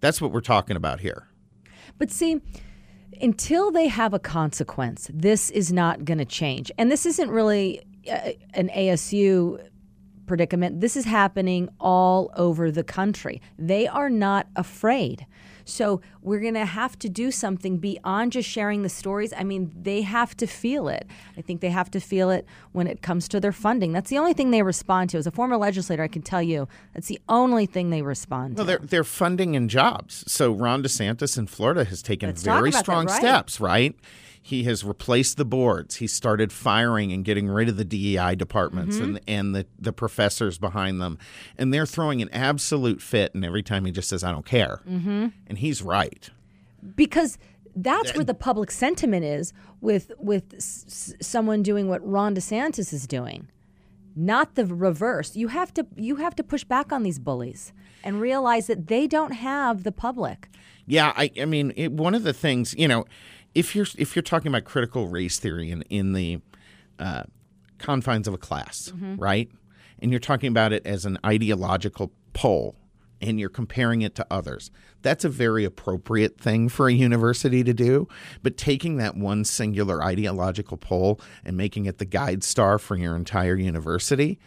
[0.00, 1.26] that's what we're talking about here.
[1.98, 2.40] But see,
[3.20, 6.70] until they have a consequence, this is not going to change.
[6.78, 9.64] And this isn't really uh, an ASU
[10.26, 10.80] predicament.
[10.80, 13.40] This is happening all over the country.
[13.58, 15.26] They are not afraid.
[15.64, 19.32] So we're going to have to do something beyond just sharing the stories.
[19.36, 21.06] I mean, they have to feel it.
[21.36, 23.92] I think they have to feel it when it comes to their funding.
[23.92, 25.18] That's the only thing they respond to.
[25.18, 28.64] As a former legislator, I can tell you that's the only thing they respond well,
[28.64, 28.68] to.
[28.68, 30.24] they're, they're funding and jobs.
[30.30, 33.16] So Ron DeSantis in Florida has taken Let's very about that, strong right.
[33.16, 33.94] steps, right?
[34.44, 35.96] He has replaced the boards.
[35.96, 39.04] He started firing and getting rid of the DEI departments Mm-hmm.
[39.04, 41.16] and and the, the professors behind them.
[41.56, 43.34] And they're throwing an absolute fit.
[43.34, 44.80] And every time he just says, I don't care.
[44.88, 45.28] Mm-hmm.
[45.46, 46.30] And he's right.
[46.96, 47.38] because
[47.74, 53.06] that's where the public sentiment is with with s- someone doing what Ron DeSantis is
[53.06, 53.48] doing,
[54.14, 55.36] not the reverse.
[55.36, 57.72] You have to you have to push back on these bullies
[58.04, 60.48] and realize that they don't have the public.
[60.86, 63.06] Yeah, I, I mean, it, one of the things, you know,
[63.54, 66.40] if you're if you're talking about critical race theory in in the
[66.98, 67.22] uh,
[67.78, 69.50] confines of a class, right,
[70.00, 72.76] and you're talking about it as an ideological pole,
[73.20, 74.70] and you're comparing it to others,
[75.02, 78.08] that's a very appropriate thing for a university to do.
[78.42, 83.16] But taking that one singular ideological pole and making it the guide star for your
[83.16, 84.38] entire university.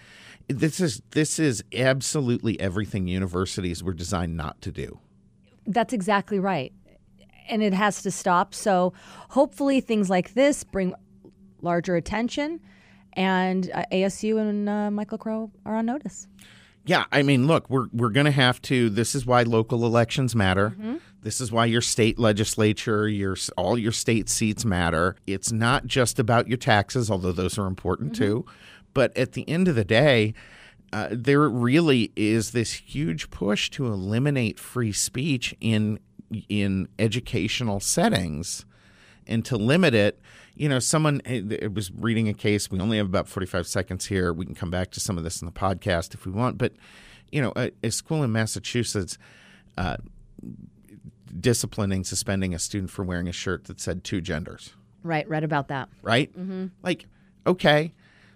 [0.48, 5.00] This is this is absolutely everything universities were designed not to do.
[5.66, 6.72] That's exactly right.
[7.50, 8.54] And it has to stop.
[8.54, 8.94] So
[9.30, 10.94] hopefully things like this bring
[11.62, 12.60] larger attention
[13.14, 16.28] and uh, ASU and uh, Michael Crow are on notice.
[16.86, 18.90] Yeah, I mean, look, we're we're going to have to.
[18.90, 20.76] This is why local elections matter.
[21.22, 25.16] This is why your state legislature, your all your state seats matter.
[25.26, 28.46] It's not just about your taxes, although those are important too.
[28.94, 30.36] But at the end of the day,
[30.94, 36.00] uh, there really is this huge push to eliminate free speech in
[36.48, 38.66] in educational settings
[39.28, 40.22] and to limit it.
[40.56, 42.72] You know, someone it was reading a case.
[42.72, 44.32] We only have about 45 seconds here.
[44.32, 46.58] We can come back to some of this in the podcast if we want.
[46.58, 46.74] But,
[47.32, 49.18] you know, a, a school in Massachusetts
[49.78, 49.98] uh,
[51.40, 55.68] disciplining, suspending a student for wearing a shirt that said two genders, Right, read about
[55.68, 55.90] that.
[56.02, 56.32] right?
[56.82, 57.06] Like,
[57.46, 57.94] okay,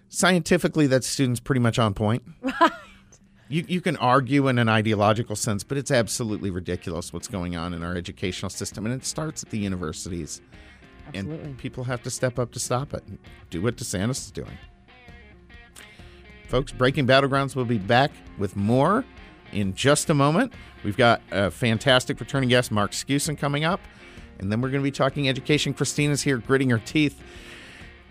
[0.08, 2.22] scientifically, that student's pretty much on point.
[2.60, 2.72] Right.
[3.48, 7.74] You, you can argue in an ideological sense, but it's absolutely ridiculous what's going on
[7.74, 8.86] in our educational system.
[8.86, 10.40] And it starts at the universities.
[11.14, 11.44] Absolutely.
[11.44, 13.18] And people have to step up to stop it and
[13.50, 14.58] do what DeSantis is doing.
[16.48, 19.04] Folks, Breaking Battlegrounds will be back with more
[19.52, 20.52] in just a moment.
[20.84, 23.80] We've got a fantastic returning guest, Mark Skousen, coming up.
[24.38, 25.74] And then we're going to be talking education.
[25.74, 27.20] Christina's here gritting her teeth,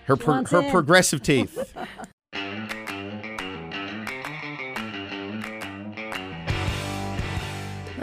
[0.06, 1.76] her, pro- her progressive teeth.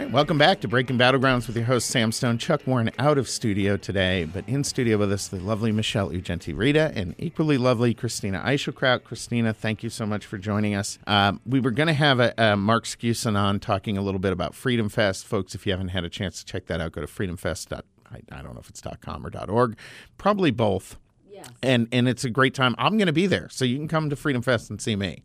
[0.07, 2.37] right, welcome back to Breaking Battlegrounds with your host, Sam Stone.
[2.37, 6.55] Chuck Warren out of studio today, but in studio with us, the lovely Michelle Ugenti
[6.55, 9.03] Rita and equally lovely Christina Eichelkraut.
[9.03, 10.97] Christina, thank you so much for joining us.
[11.07, 14.31] Um, we were going to have a, a Mark Skousen on talking a little bit
[14.31, 15.25] about Freedom Fest.
[15.25, 17.73] Folks, if you haven't had a chance to check that out, go to freedomfest.
[17.73, 19.77] I, I don't know if it's .com or .org.
[20.17, 20.97] Probably both.
[21.29, 21.49] Yes.
[21.61, 22.75] And, and it's a great time.
[22.77, 25.23] I'm going to be there, so you can come to Freedom Fest and see me.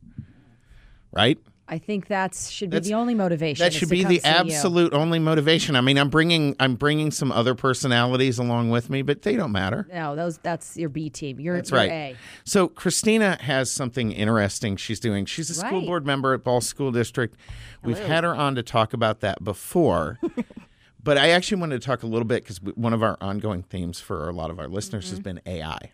[1.12, 1.38] Right?
[1.72, 3.64] I think that should be That's- the only motivation.
[3.64, 4.34] That should be the see you.
[4.34, 5.74] absolute only motivation.
[5.74, 9.52] I mean, I'm bringing I'm bringing some other personalities along with me, but they don't
[9.52, 9.88] matter.
[9.90, 11.40] No, those that's your B team.
[11.40, 11.90] You're, That's you're right.
[11.90, 12.16] A.
[12.44, 15.24] So Christina has something interesting she's doing.
[15.24, 17.38] She's a school board member at Balsz School District.
[17.82, 20.18] We've had her on to talk about that before.
[21.02, 23.98] but I actually wanted to talk a little bit because one of our ongoing themes
[23.98, 25.36] for a lot of our listeners has mm-hmm.
[25.36, 25.90] been AI.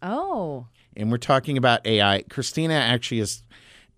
[0.00, 2.22] Oh, and we're talking about AI.
[2.30, 3.42] Christina actually is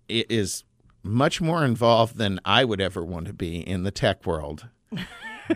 [0.09, 0.65] is
[1.03, 4.67] much more involved than I would ever want to be in the tech world.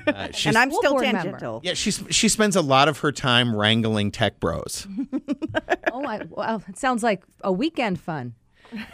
[0.07, 1.21] Uh, she's, and I'm still board member.
[1.21, 1.61] tangential.
[1.63, 4.85] yeah, she's she spends a lot of her time wrangling tech bros.
[5.93, 8.33] oh, I, well, it sounds like a weekend fun.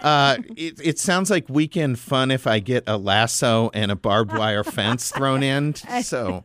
[0.01, 4.37] Uh, it, it sounds like weekend fun if I get a lasso and a barbed
[4.37, 5.73] wire fence thrown in.
[6.03, 6.43] So,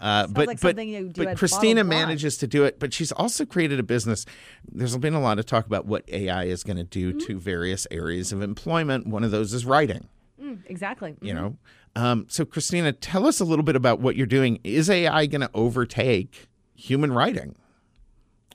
[0.00, 2.78] uh, but like but you do but Christina manages to do it.
[2.78, 4.26] But she's also created a business.
[4.70, 7.26] There's been a lot of talk about what AI is going to do Mm-hmm.
[7.26, 9.06] to various areas of employment.
[9.06, 10.08] One of those is writing.
[10.66, 11.16] Exactly.
[11.20, 11.56] you know
[11.96, 15.40] um, so christina tell us a little bit about what you're doing is ai going
[15.40, 17.56] to overtake human writing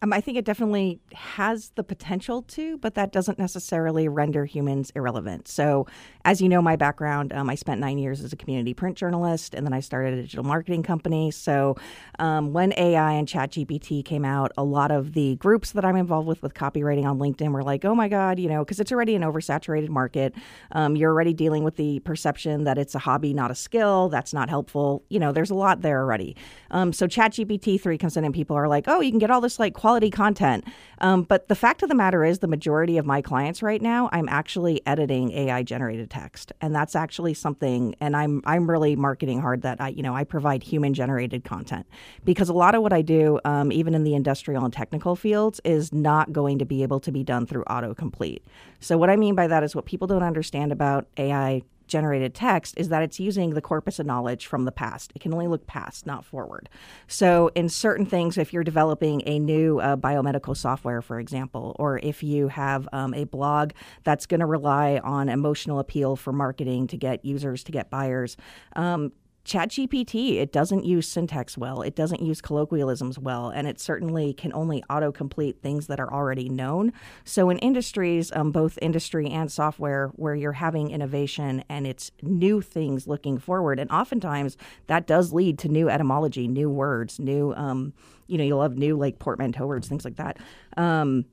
[0.03, 4.91] Um, I think it definitely has the potential to, but that doesn't necessarily render humans
[4.95, 5.47] irrelevant.
[5.47, 5.85] So,
[6.25, 9.53] as you know, my background, um, I spent nine years as a community print journalist,
[9.53, 11.29] and then I started a digital marketing company.
[11.29, 11.75] So,
[12.17, 16.27] um, when AI and ChatGPT came out, a lot of the groups that I'm involved
[16.27, 19.13] with with copywriting on LinkedIn were like, "Oh my God," you know, because it's already
[19.13, 20.33] an oversaturated market.
[20.71, 24.09] Um, you're already dealing with the perception that it's a hobby, not a skill.
[24.09, 25.03] That's not helpful.
[25.09, 26.35] You know, there's a lot there already.
[26.71, 29.41] Um, so ChatGPT three comes in, and people are like, "Oh, you can get all
[29.41, 30.63] this like quality content."
[30.99, 34.07] Um, but the fact of the matter is, the majority of my clients right now,
[34.11, 37.95] I'm actually editing AI generated text, and that's actually something.
[37.99, 41.85] And I'm I'm really marketing hard that I you know I provide human generated content
[42.23, 45.59] because a lot of what I do, um, even in the industrial and technical fields,
[45.63, 48.41] is not going to be able to be done through autocomplete.
[48.79, 52.73] So what I mean by that is what people don't understand about AI generated text
[52.77, 55.11] is that it's using the corpus of knowledge from the past.
[55.13, 56.69] It can only look past, not forward.
[57.07, 61.99] So, in certain things, if you're developing a new uh, biomedical software, for example, or
[61.99, 63.71] if you have um, a blog
[64.03, 68.37] that's going to rely on emotional appeal for marketing to get users, to get buyers,
[68.75, 69.11] um,
[69.43, 74.53] ChatGPT, it doesn't use syntax well, it doesn't use colloquialisms well, and it certainly can
[74.53, 76.93] only autocomplete things that are already known.
[77.23, 82.61] So, in industries, um, both industry and software, where you're having innovation and it's new
[82.61, 87.93] things looking forward, and oftentimes that does lead to new etymology, new words, new, um,
[88.27, 90.37] you know, you'll have new like portmanteau words, things like that.
[90.77, 91.25] Um,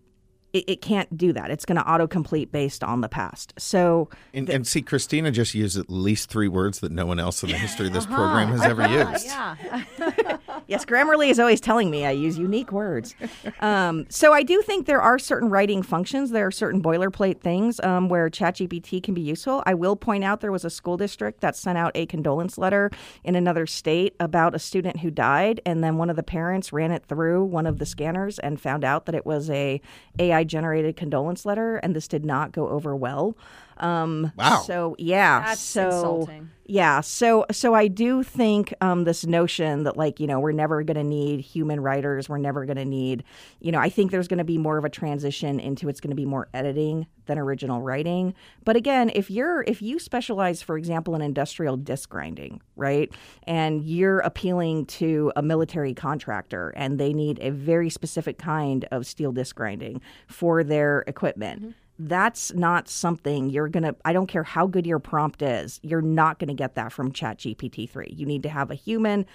[0.52, 1.50] it, it can't do that.
[1.50, 3.54] It's going to autocomplete based on the past.
[3.58, 7.42] So, and, and see christina just used at least three words that no one else
[7.42, 9.56] in the history of this program has ever used Yeah.
[10.68, 13.14] Yes, Grammarly is always telling me I use unique words.
[13.60, 16.30] Um, so I do think there are certain writing functions.
[16.30, 19.62] There are certain boilerplate things um, where ChatGPT can be useful.
[19.64, 22.90] I will point out there was a school district that sent out a condolence letter
[23.24, 26.90] in another state about a student who died, and then one of the parents ran
[26.90, 29.80] it through one of the scanners and found out that it was a
[30.18, 33.36] AI generated condolence letter, and this did not go over well.
[33.78, 34.62] Um, Wow.
[34.66, 36.50] So yeah, That's so insulting.
[36.66, 40.82] yeah, so so I do think um, this notion that like you know we're never
[40.82, 43.24] going to need human writers, we're never going to need,
[43.60, 46.10] you know, I think there's going to be more of a transition into it's going
[46.10, 48.34] to be more editing than original writing.
[48.64, 53.12] But again, if you're if you specialize, for example, in industrial disc grinding, right,
[53.44, 59.06] and you're appealing to a military contractor and they need a very specific kind of
[59.06, 64.44] steel disc grinding for their equipment that's not something you're going to I don't care
[64.44, 68.14] how good your prompt is, you're not going to get that from ChatGPT 3.
[68.14, 69.26] You need to have a human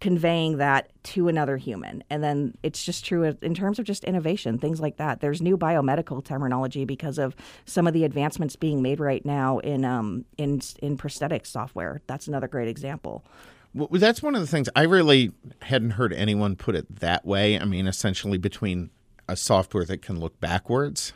[0.00, 2.04] conveying that to another human.
[2.08, 5.20] And then it's just true in terms of just innovation, things like that.
[5.20, 9.84] There's new biomedical terminology because of some of the advancements being made right now in
[9.84, 12.00] um in in prosthetic software.
[12.06, 13.24] That's another great example.
[13.74, 17.58] Well, that's one of the things I really hadn't heard anyone put it that way.
[17.58, 18.90] I mean, essentially between
[19.28, 21.12] a software that can look backwards,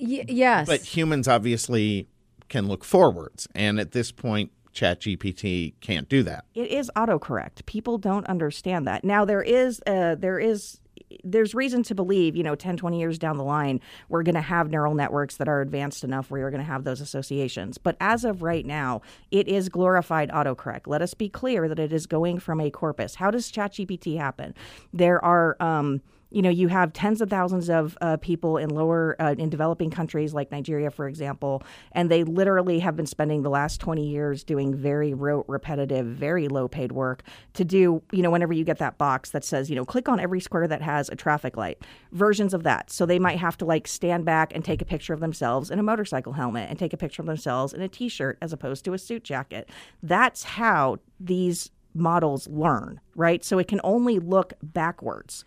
[0.00, 0.66] Y- yes.
[0.66, 2.08] but humans obviously
[2.48, 3.48] can look forwards.
[3.54, 6.44] And at this point, ChatGPT can't do that.
[6.54, 7.64] It is autocorrect.
[7.66, 9.04] People don't understand that.
[9.04, 10.80] Now there is uh, there is
[11.22, 14.40] there's reason to believe, you know, 10, 20 years down the line, we're going to
[14.40, 17.78] have neural networks that are advanced enough where you're going to have those associations.
[17.78, 20.86] But as of right now, it is glorified autocorrect.
[20.86, 23.14] Let us be clear that it is going from a corpus.
[23.14, 24.54] How does ChatGPT happen?
[24.92, 26.02] There are, um,
[26.36, 29.90] you know, you have tens of thousands of uh, people in lower, uh, in developing
[29.90, 34.44] countries like Nigeria, for example, and they literally have been spending the last 20 years
[34.44, 37.22] doing very rote, repetitive, very low paid work
[37.54, 40.20] to do, you know, whenever you get that box that says, you know, click on
[40.20, 41.78] every square that has a traffic light,
[42.12, 42.90] versions of that.
[42.90, 45.78] So they might have to like stand back and take a picture of themselves in
[45.78, 48.84] a motorcycle helmet and take a picture of themselves in a t shirt as opposed
[48.84, 49.70] to a suit jacket.
[50.02, 53.42] That's how these models learn, right?
[53.42, 55.46] So it can only look backwards.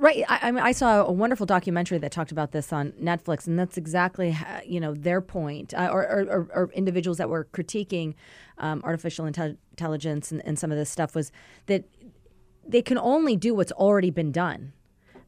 [0.00, 0.24] Right.
[0.30, 3.58] I, I mean, I saw a wonderful documentary that talked about this on Netflix, and
[3.58, 8.14] that's exactly uh, you know their point, uh, or, or, or, individuals that were critiquing
[8.56, 11.30] um, artificial intel- intelligence and, and some of this stuff was
[11.66, 11.84] that
[12.66, 14.72] they can only do what's already been done.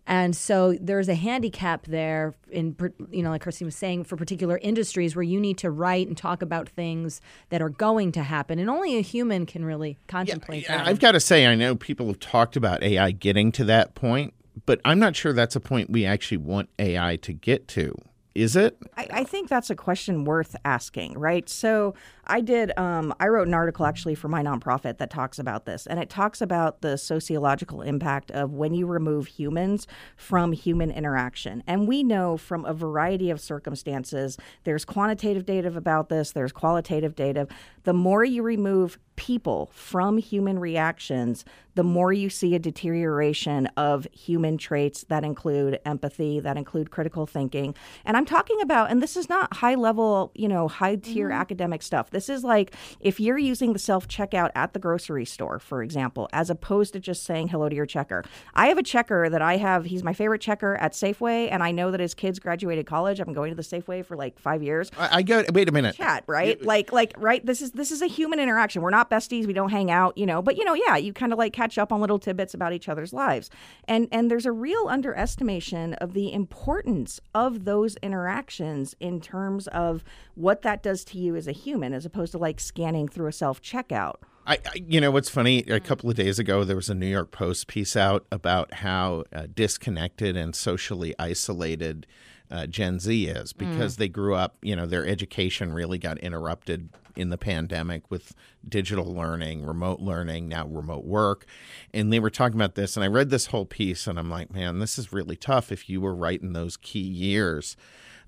[0.06, 2.74] And so there's a handicap there in,
[3.10, 6.16] you know, like Christine was saying, for particular industries where you need to write and
[6.16, 7.20] talk about things
[7.50, 8.58] that are going to happen.
[8.58, 10.88] And only a human can really contemplate yeah, that.
[10.88, 14.34] I've got to say, I know people have talked about AI getting to that point,
[14.66, 17.96] but I'm not sure that's a point we actually want AI to get to.
[18.34, 18.78] Is it?
[18.96, 21.48] I, I think that's a question worth asking, right?
[21.48, 21.94] So
[22.32, 22.72] I did.
[22.78, 26.08] Um, I wrote an article actually for my nonprofit that talks about this, and it
[26.08, 31.62] talks about the sociological impact of when you remove humans from human interaction.
[31.66, 37.14] And we know from a variety of circumstances, there's quantitative data about this, there's qualitative
[37.14, 37.48] data.
[37.84, 44.06] The more you remove people from human reactions, the more you see a deterioration of
[44.12, 47.74] human traits that include empathy, that include critical thinking.
[48.04, 51.40] And I'm talking about, and this is not high level, you know, high tier mm-hmm.
[51.40, 52.10] academic stuff.
[52.10, 56.28] This is like if you're using the self checkout at the grocery store, for example,
[56.32, 58.24] as opposed to just saying hello to your checker.
[58.54, 61.70] I have a checker that I have, he's my favorite checker at Safeway, and I
[61.70, 63.20] know that his kids graduated college.
[63.20, 64.90] I've been going to the Safeway for like five years.
[64.98, 65.96] I, I go, wait a minute.
[65.96, 66.58] Chat, right?
[66.58, 67.44] You, like, like, right?
[67.44, 68.82] This is, this is a human interaction.
[68.82, 69.46] We're not besties.
[69.46, 71.78] We don't hang out, you know, but, you know, yeah, you kind of like catch
[71.78, 73.50] up on little tidbits about each other's lives.
[73.86, 80.04] And, and there's a real underestimation of the importance of those interactions in terms of
[80.34, 83.32] what that does to you as a human, as opposed to like scanning through a
[83.32, 84.16] self checkout.
[84.46, 85.60] I, I, you know, what's funny?
[85.60, 89.24] A couple of days ago, there was a New York Post piece out about how
[89.32, 92.06] uh, disconnected and socially isolated
[92.50, 93.98] uh, Gen Z is because mm.
[93.98, 94.56] they grew up.
[94.62, 98.34] You know, their education really got interrupted in the pandemic with
[98.68, 101.46] digital learning, remote learning, now remote work,
[101.94, 102.96] and they were talking about this.
[102.96, 105.70] And I read this whole piece, and I'm like, man, this is really tough.
[105.70, 107.76] If you were right in those key years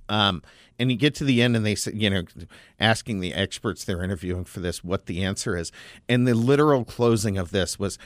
[0.09, 0.43] um,
[0.79, 2.25] and you get to the end, and they say, you know,
[2.81, 5.71] asking the experts they're interviewing for this what the answer is.
[6.09, 7.99] And the literal closing of this was,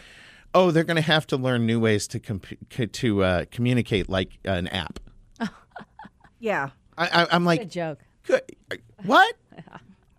[0.55, 4.38] oh, they're going to have to learn new ways to comp- to uh, communicate, like
[4.44, 5.01] an app.
[6.38, 7.99] yeah, I, am like, good joke.
[8.24, 8.42] Good.
[9.05, 9.34] What?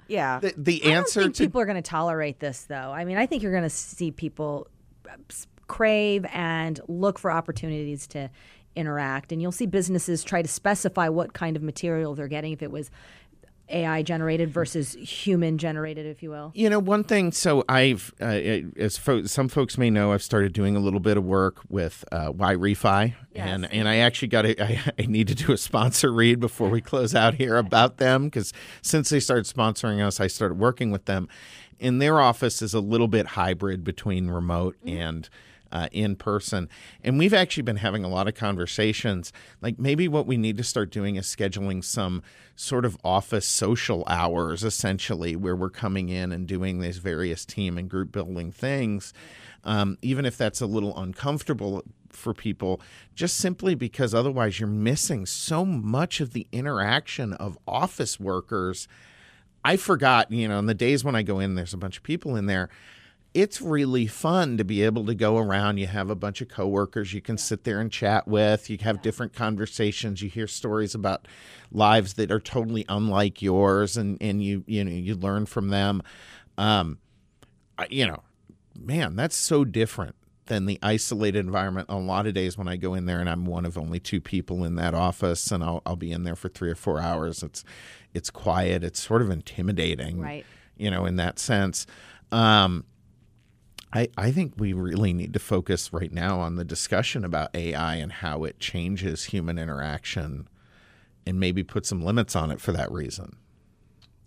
[0.10, 0.40] Yeah.
[0.40, 2.92] The, the answer to people are going to tolerate this, though.
[2.92, 4.68] I mean, I think you're going to see people
[5.68, 8.30] crave and look for opportunities to
[8.76, 9.32] interact.
[9.32, 12.72] And you'll see businesses try to specify what kind of material they're getting, if it
[12.72, 12.92] was
[13.70, 16.52] AI generated versus human generated, if you will?
[16.56, 17.32] You know, one thing.
[17.32, 18.40] So I've, uh,
[18.78, 22.04] as fo- some folks may know, I've started doing a little bit of work with
[22.12, 23.48] uh, YRefy, yes.
[23.48, 26.70] and and I actually got a, I, I need to do a sponsor read before
[26.70, 30.92] we close out here about them because since they started sponsoring us, I started working
[30.92, 31.28] with them.
[31.82, 34.98] And their office is a little bit hybrid between remote mm-hmm.
[34.98, 35.30] and
[35.72, 36.70] uh, in person.
[37.04, 39.32] And we've actually been having a lot of conversations.
[39.62, 42.24] Like maybe what we need to start doing is scheduling some
[42.56, 47.78] sort of office social hours, essentially, where we're coming in and doing these various team
[47.78, 49.14] and group building things.
[49.64, 52.82] Um, even if that's a little uncomfortable for people,
[53.14, 58.88] just simply because otherwise you're missing so much of the interaction of office workers.
[59.64, 62.04] I forgot, you know, in the days when I go in, there's a bunch of
[62.04, 62.70] people in there
[63.34, 65.78] it's really fun to be able to go around.
[65.78, 68.70] You have a bunch of coworkers you can sit there and chat with.
[68.70, 70.22] You have different conversations.
[70.22, 71.28] You hear stories about
[71.72, 76.02] lives that are totally unlike yours, and and you you know you learn from them.
[76.58, 76.98] Um,
[77.90, 78.24] you know,
[78.78, 80.16] man, that's so different
[80.48, 81.88] than the isolated environment.
[81.90, 84.20] A lot of days when I go in there and I'm one of only two
[84.20, 87.44] people in that office, and I'll I'll be in there for three or four hours.
[87.44, 87.64] It's
[88.14, 88.84] it's quiet.
[88.84, 90.46] It's sort of intimidating, right?
[90.78, 91.86] You know, in that sense.
[92.32, 92.86] Um,
[93.92, 97.96] I, I think we really need to focus right now on the discussion about AI
[97.96, 100.48] and how it changes human interaction
[101.26, 103.38] and maybe put some limits on it for that reason.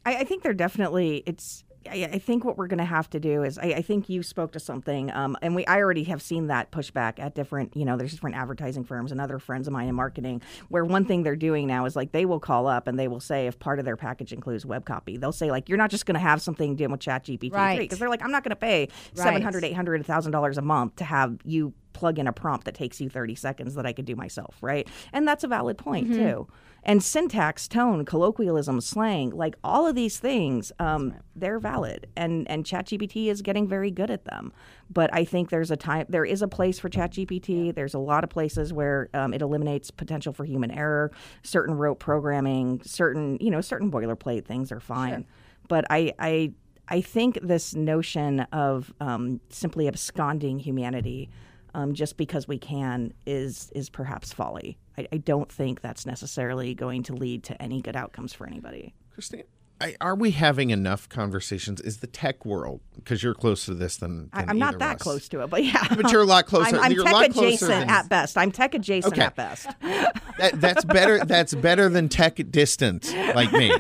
[0.05, 3.21] I, I think they're definitely it's I, I think what we're going to have to
[3.21, 6.23] do is I, I, think you spoke to something, um, and we I already have
[6.23, 9.73] seen that pushback at different you know there's different advertising firms and other friends of
[9.73, 12.87] mine in marketing where one thing they're doing now is like they will call up
[12.87, 15.69] and they will say if part of their package includes web copy they'll say like
[15.69, 17.79] you're not just going to have something dealing with Chat GPT right.
[17.79, 20.63] because they're like I'm not going to pay seven hundred, eight hundred, thousand dollars a
[20.63, 23.93] month to have you plug in a prompt that takes you 30 seconds that I
[23.93, 24.89] could do myself, right?
[25.13, 26.49] And that's a valid point too.
[26.85, 32.09] And syntax, tone, colloquialism, slang, like all of these things, um, they're valid.
[32.17, 34.53] And and ChatGPT is getting very good at them.
[34.91, 37.75] But I think there's a time, there is a place for ChatGPT.
[37.75, 41.13] There's a lot of places where um, it eliminates potential for human error.
[41.43, 45.25] Certain rote programming, certain you know, certain boilerplate things are fine.
[45.69, 46.53] But I I
[46.89, 51.31] I think this notion of um, simply absconding humanity
[51.75, 54.79] um, just because we can is is perhaps folly.
[54.99, 58.95] I, I don't think that's necessarily going to lead to any good outcomes for anybody.
[59.15, 59.45] Christine,
[59.81, 61.81] I, are we having enough conversations?
[61.81, 64.97] Is the tech world because you're closer to this than, I, than I'm not that
[64.97, 65.03] us.
[65.03, 65.83] close to it, but yeah.
[65.95, 66.77] But you're a lot closer.
[66.77, 68.39] I'm, I'm you're a tech lot adjacent than- at best.
[68.39, 69.23] I'm tech adjacent Okay.
[69.23, 69.67] at best.
[69.81, 71.25] that, that's better.
[71.25, 73.73] That's better than tech distant like me.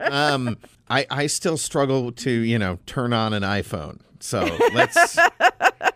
[0.00, 0.58] Um,
[0.88, 4.00] I I still struggle to you know turn on an iPhone.
[4.20, 4.40] So
[4.74, 5.16] let's.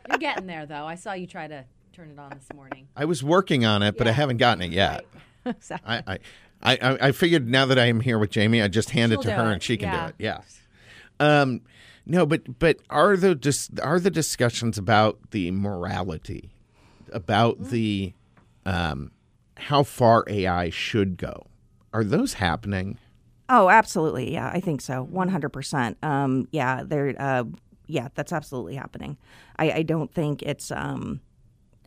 [0.08, 0.86] You're getting there, though.
[0.86, 1.64] I saw you try to
[1.99, 2.86] turn it on this morning.
[2.96, 5.05] I was working on it, but I haven't gotten it yet.
[5.46, 5.94] Exactly.
[6.07, 6.18] I,
[6.62, 9.20] I, I, I figured now that I am here with Jamie, I just hand She'll
[9.20, 9.53] it to her it.
[9.55, 10.03] and she can Yeah.
[10.03, 10.14] do it.
[10.18, 10.40] Yeah.
[11.20, 11.62] Um,
[12.05, 16.51] no, but but are the just are the discussions about the morality,
[17.12, 17.70] about Mm-hmm.
[17.70, 18.12] the
[18.66, 19.11] um,
[19.57, 21.46] how far AI should go,
[21.94, 22.99] are those happening?
[23.49, 24.30] Oh, absolutely.
[24.30, 25.03] Yeah, I think so.
[25.05, 25.96] One hundred percent.
[26.03, 27.14] Um, yeah, there.
[27.18, 27.44] Uh,
[27.86, 29.16] yeah, that's absolutely happening.
[29.57, 30.70] I, I don't think it's.
[30.70, 31.20] Um,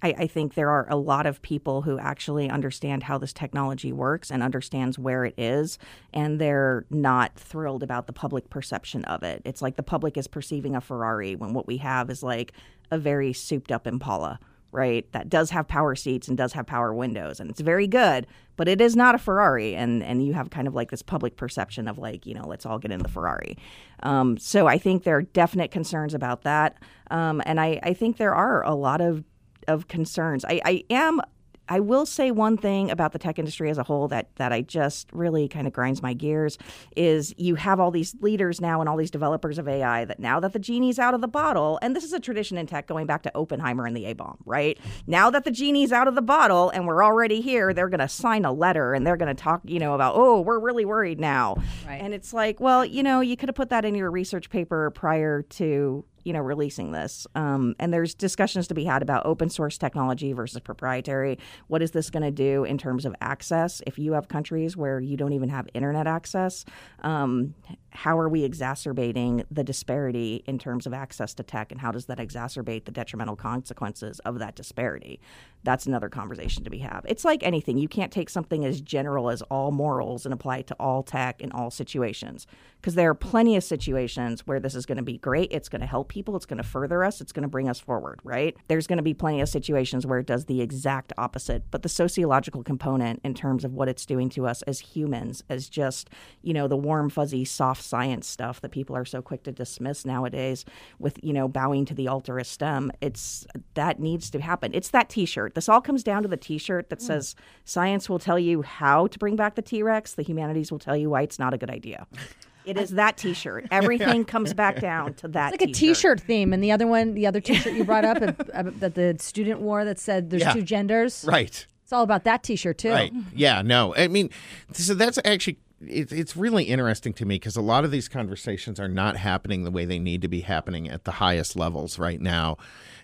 [0.01, 3.91] I, I think there are a lot of people who actually understand how this technology
[3.91, 5.77] works and understands where it is,
[6.13, 9.41] and they're not thrilled about the public perception of it.
[9.45, 12.53] It's like the public is perceiving a Ferrari when what we have is like
[12.89, 14.39] a very souped up Impala.
[14.73, 18.25] Right, that does have power seats and does have power windows, and it's very good,
[18.55, 19.75] but it is not a Ferrari.
[19.75, 22.65] And and you have kind of like this public perception of like you know let's
[22.65, 23.57] all get in the Ferrari.
[24.01, 26.77] Um, so I think there are definite concerns about that,
[27.09, 29.25] um, and I I think there are a lot of
[29.67, 30.45] of concerns.
[30.45, 31.21] I, I am.
[31.69, 34.59] I will say one thing about the tech industry as a whole that that I
[34.61, 36.57] just really kind of grinds my gears
[36.97, 40.41] is you have all these leaders now and all these developers of AI that now
[40.41, 43.05] that the genie's out of the bottle, and this is a tradition in tech going
[43.05, 44.77] back to Oppenheimer and the A bomb, right?
[45.07, 48.09] Now that the genie's out of the bottle and we're already here, they're going to
[48.09, 51.21] sign a letter and they're going to talk, you know, about oh we're really worried
[51.21, 51.55] now,
[51.87, 52.01] Right.
[52.01, 54.89] and it's like, well, you know, you could have put that in your research paper
[54.89, 57.27] prior to you know releasing this.
[57.35, 61.39] Um, and there's discussions to be had about open source technology versus proprietary.
[61.67, 63.81] What is this going to do in terms of access?
[63.87, 66.65] If you have countries where you don't even have internet access
[67.03, 67.55] um,
[67.91, 72.05] how are we exacerbating the disparity in terms of access to tech and how does
[72.05, 75.19] that exacerbate the detrimental consequences of that disparity?
[75.63, 77.01] That's another conversation to be had.
[77.05, 80.67] It's like anything you can't take something as general as all morals and apply it
[80.67, 82.47] to all tech in all situations
[82.79, 85.81] because there are plenty of situations where this is going to be great it's going
[85.81, 88.55] to help people it's going to further us it's going to bring us forward right?
[88.67, 91.89] There's going to be plenty of situations where it does the exact opposite but the
[91.89, 96.09] sociological component in terms of what it's doing to us as humans as just
[96.41, 100.05] you know the warm fuzzy soft science stuff that people are so quick to dismiss
[100.05, 100.65] nowadays
[100.99, 104.71] with you know bowing to the altar of stem it's that needs to happen.
[104.73, 105.55] It's that t-shirt.
[105.55, 107.07] This all comes down to the t-shirt that hmm.
[107.07, 110.97] says science will tell you how to bring back the t-rex the humanities will tell
[110.97, 112.07] you why it's not a good idea
[112.65, 116.53] it is that t-shirt everything comes back down to that It's like a T-shirt theme,
[116.53, 119.99] and the other one, the other T-shirt you brought up that the student wore that
[119.99, 120.53] said "There's Yeah.
[120.53, 121.65] two genders." Right.
[121.83, 122.91] It's all about that T-shirt too.
[122.91, 123.11] Right.
[123.35, 123.61] Yeah.
[123.61, 123.93] No.
[123.95, 124.29] I mean,
[124.71, 128.79] so that's actually it, it's really interesting to me because a lot of these conversations
[128.79, 132.21] are not happening the way they need to be happening at the highest levels right
[132.21, 132.57] now.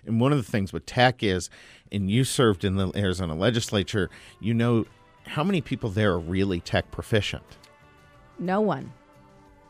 [0.06, 1.50] And one of the things with tech is,
[1.92, 4.08] and you served in the Arizona legislature,
[4.40, 4.86] you know
[5.26, 7.58] how many people there are really tech proficient.
[8.38, 8.92] No one,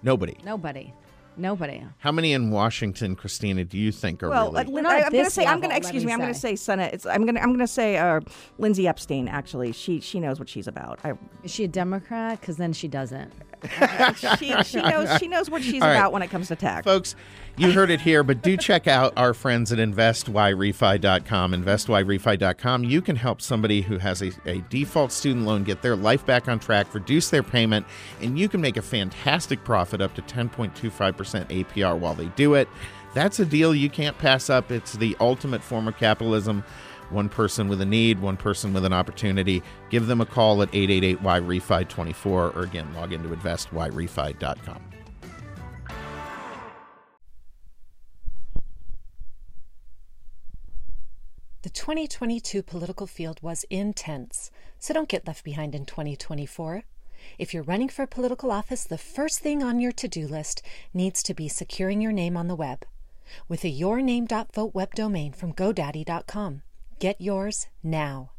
[0.03, 0.37] Nobody.
[0.45, 0.93] nobody,
[1.37, 1.83] nobody.
[1.99, 4.73] How many in Washington, Christina, do you think are Well, really?
[4.73, 6.13] Lin- not I, am going to this say I'm going to excuse me me.
[6.13, 6.51] I'm going to say.
[6.51, 6.95] say Senate.
[6.95, 8.21] It's, I'm going to I'm going to say uh,
[8.59, 9.29] Lindsay Epstein.
[9.29, 10.99] Actually, she she knows what she's about.
[11.05, 12.41] I, Is she a Democrat?
[12.41, 13.33] Because then she doesn't.
[14.17, 15.93] She she knows she knows what she's right.
[15.93, 16.85] about when it comes to tech.
[16.85, 17.15] Folks,
[17.57, 21.53] you heard it here, but do check out our friends at investyrefy.com.
[21.53, 22.85] Investyrefy.com.
[22.85, 26.49] You can help somebody who has a, a default student loan get their life back
[26.49, 27.85] on track, reduce their payment,
[28.21, 30.95] and you can make a fantastic profit up to 10.25%
[31.49, 32.69] APR while they do it.
[33.15, 34.71] That's a deal you can't pass up.
[34.71, 36.63] It's the ultimate form of capitalism.
[37.11, 39.63] One person with a need, one person with an opportunity.
[39.91, 44.83] Give them a call at 888 Y Refi 24 or again, log into investyrefy.com.
[51.63, 56.85] The 2022 political field was intense, so don't get left behind in 2024.
[57.37, 60.63] If you're running for political office, the first thing on your to do list
[60.95, 62.85] needs to be securing your name on the web
[63.49, 66.63] with a yourname.vote web domain from GoDaddy.com.
[67.01, 68.33] Get yours now.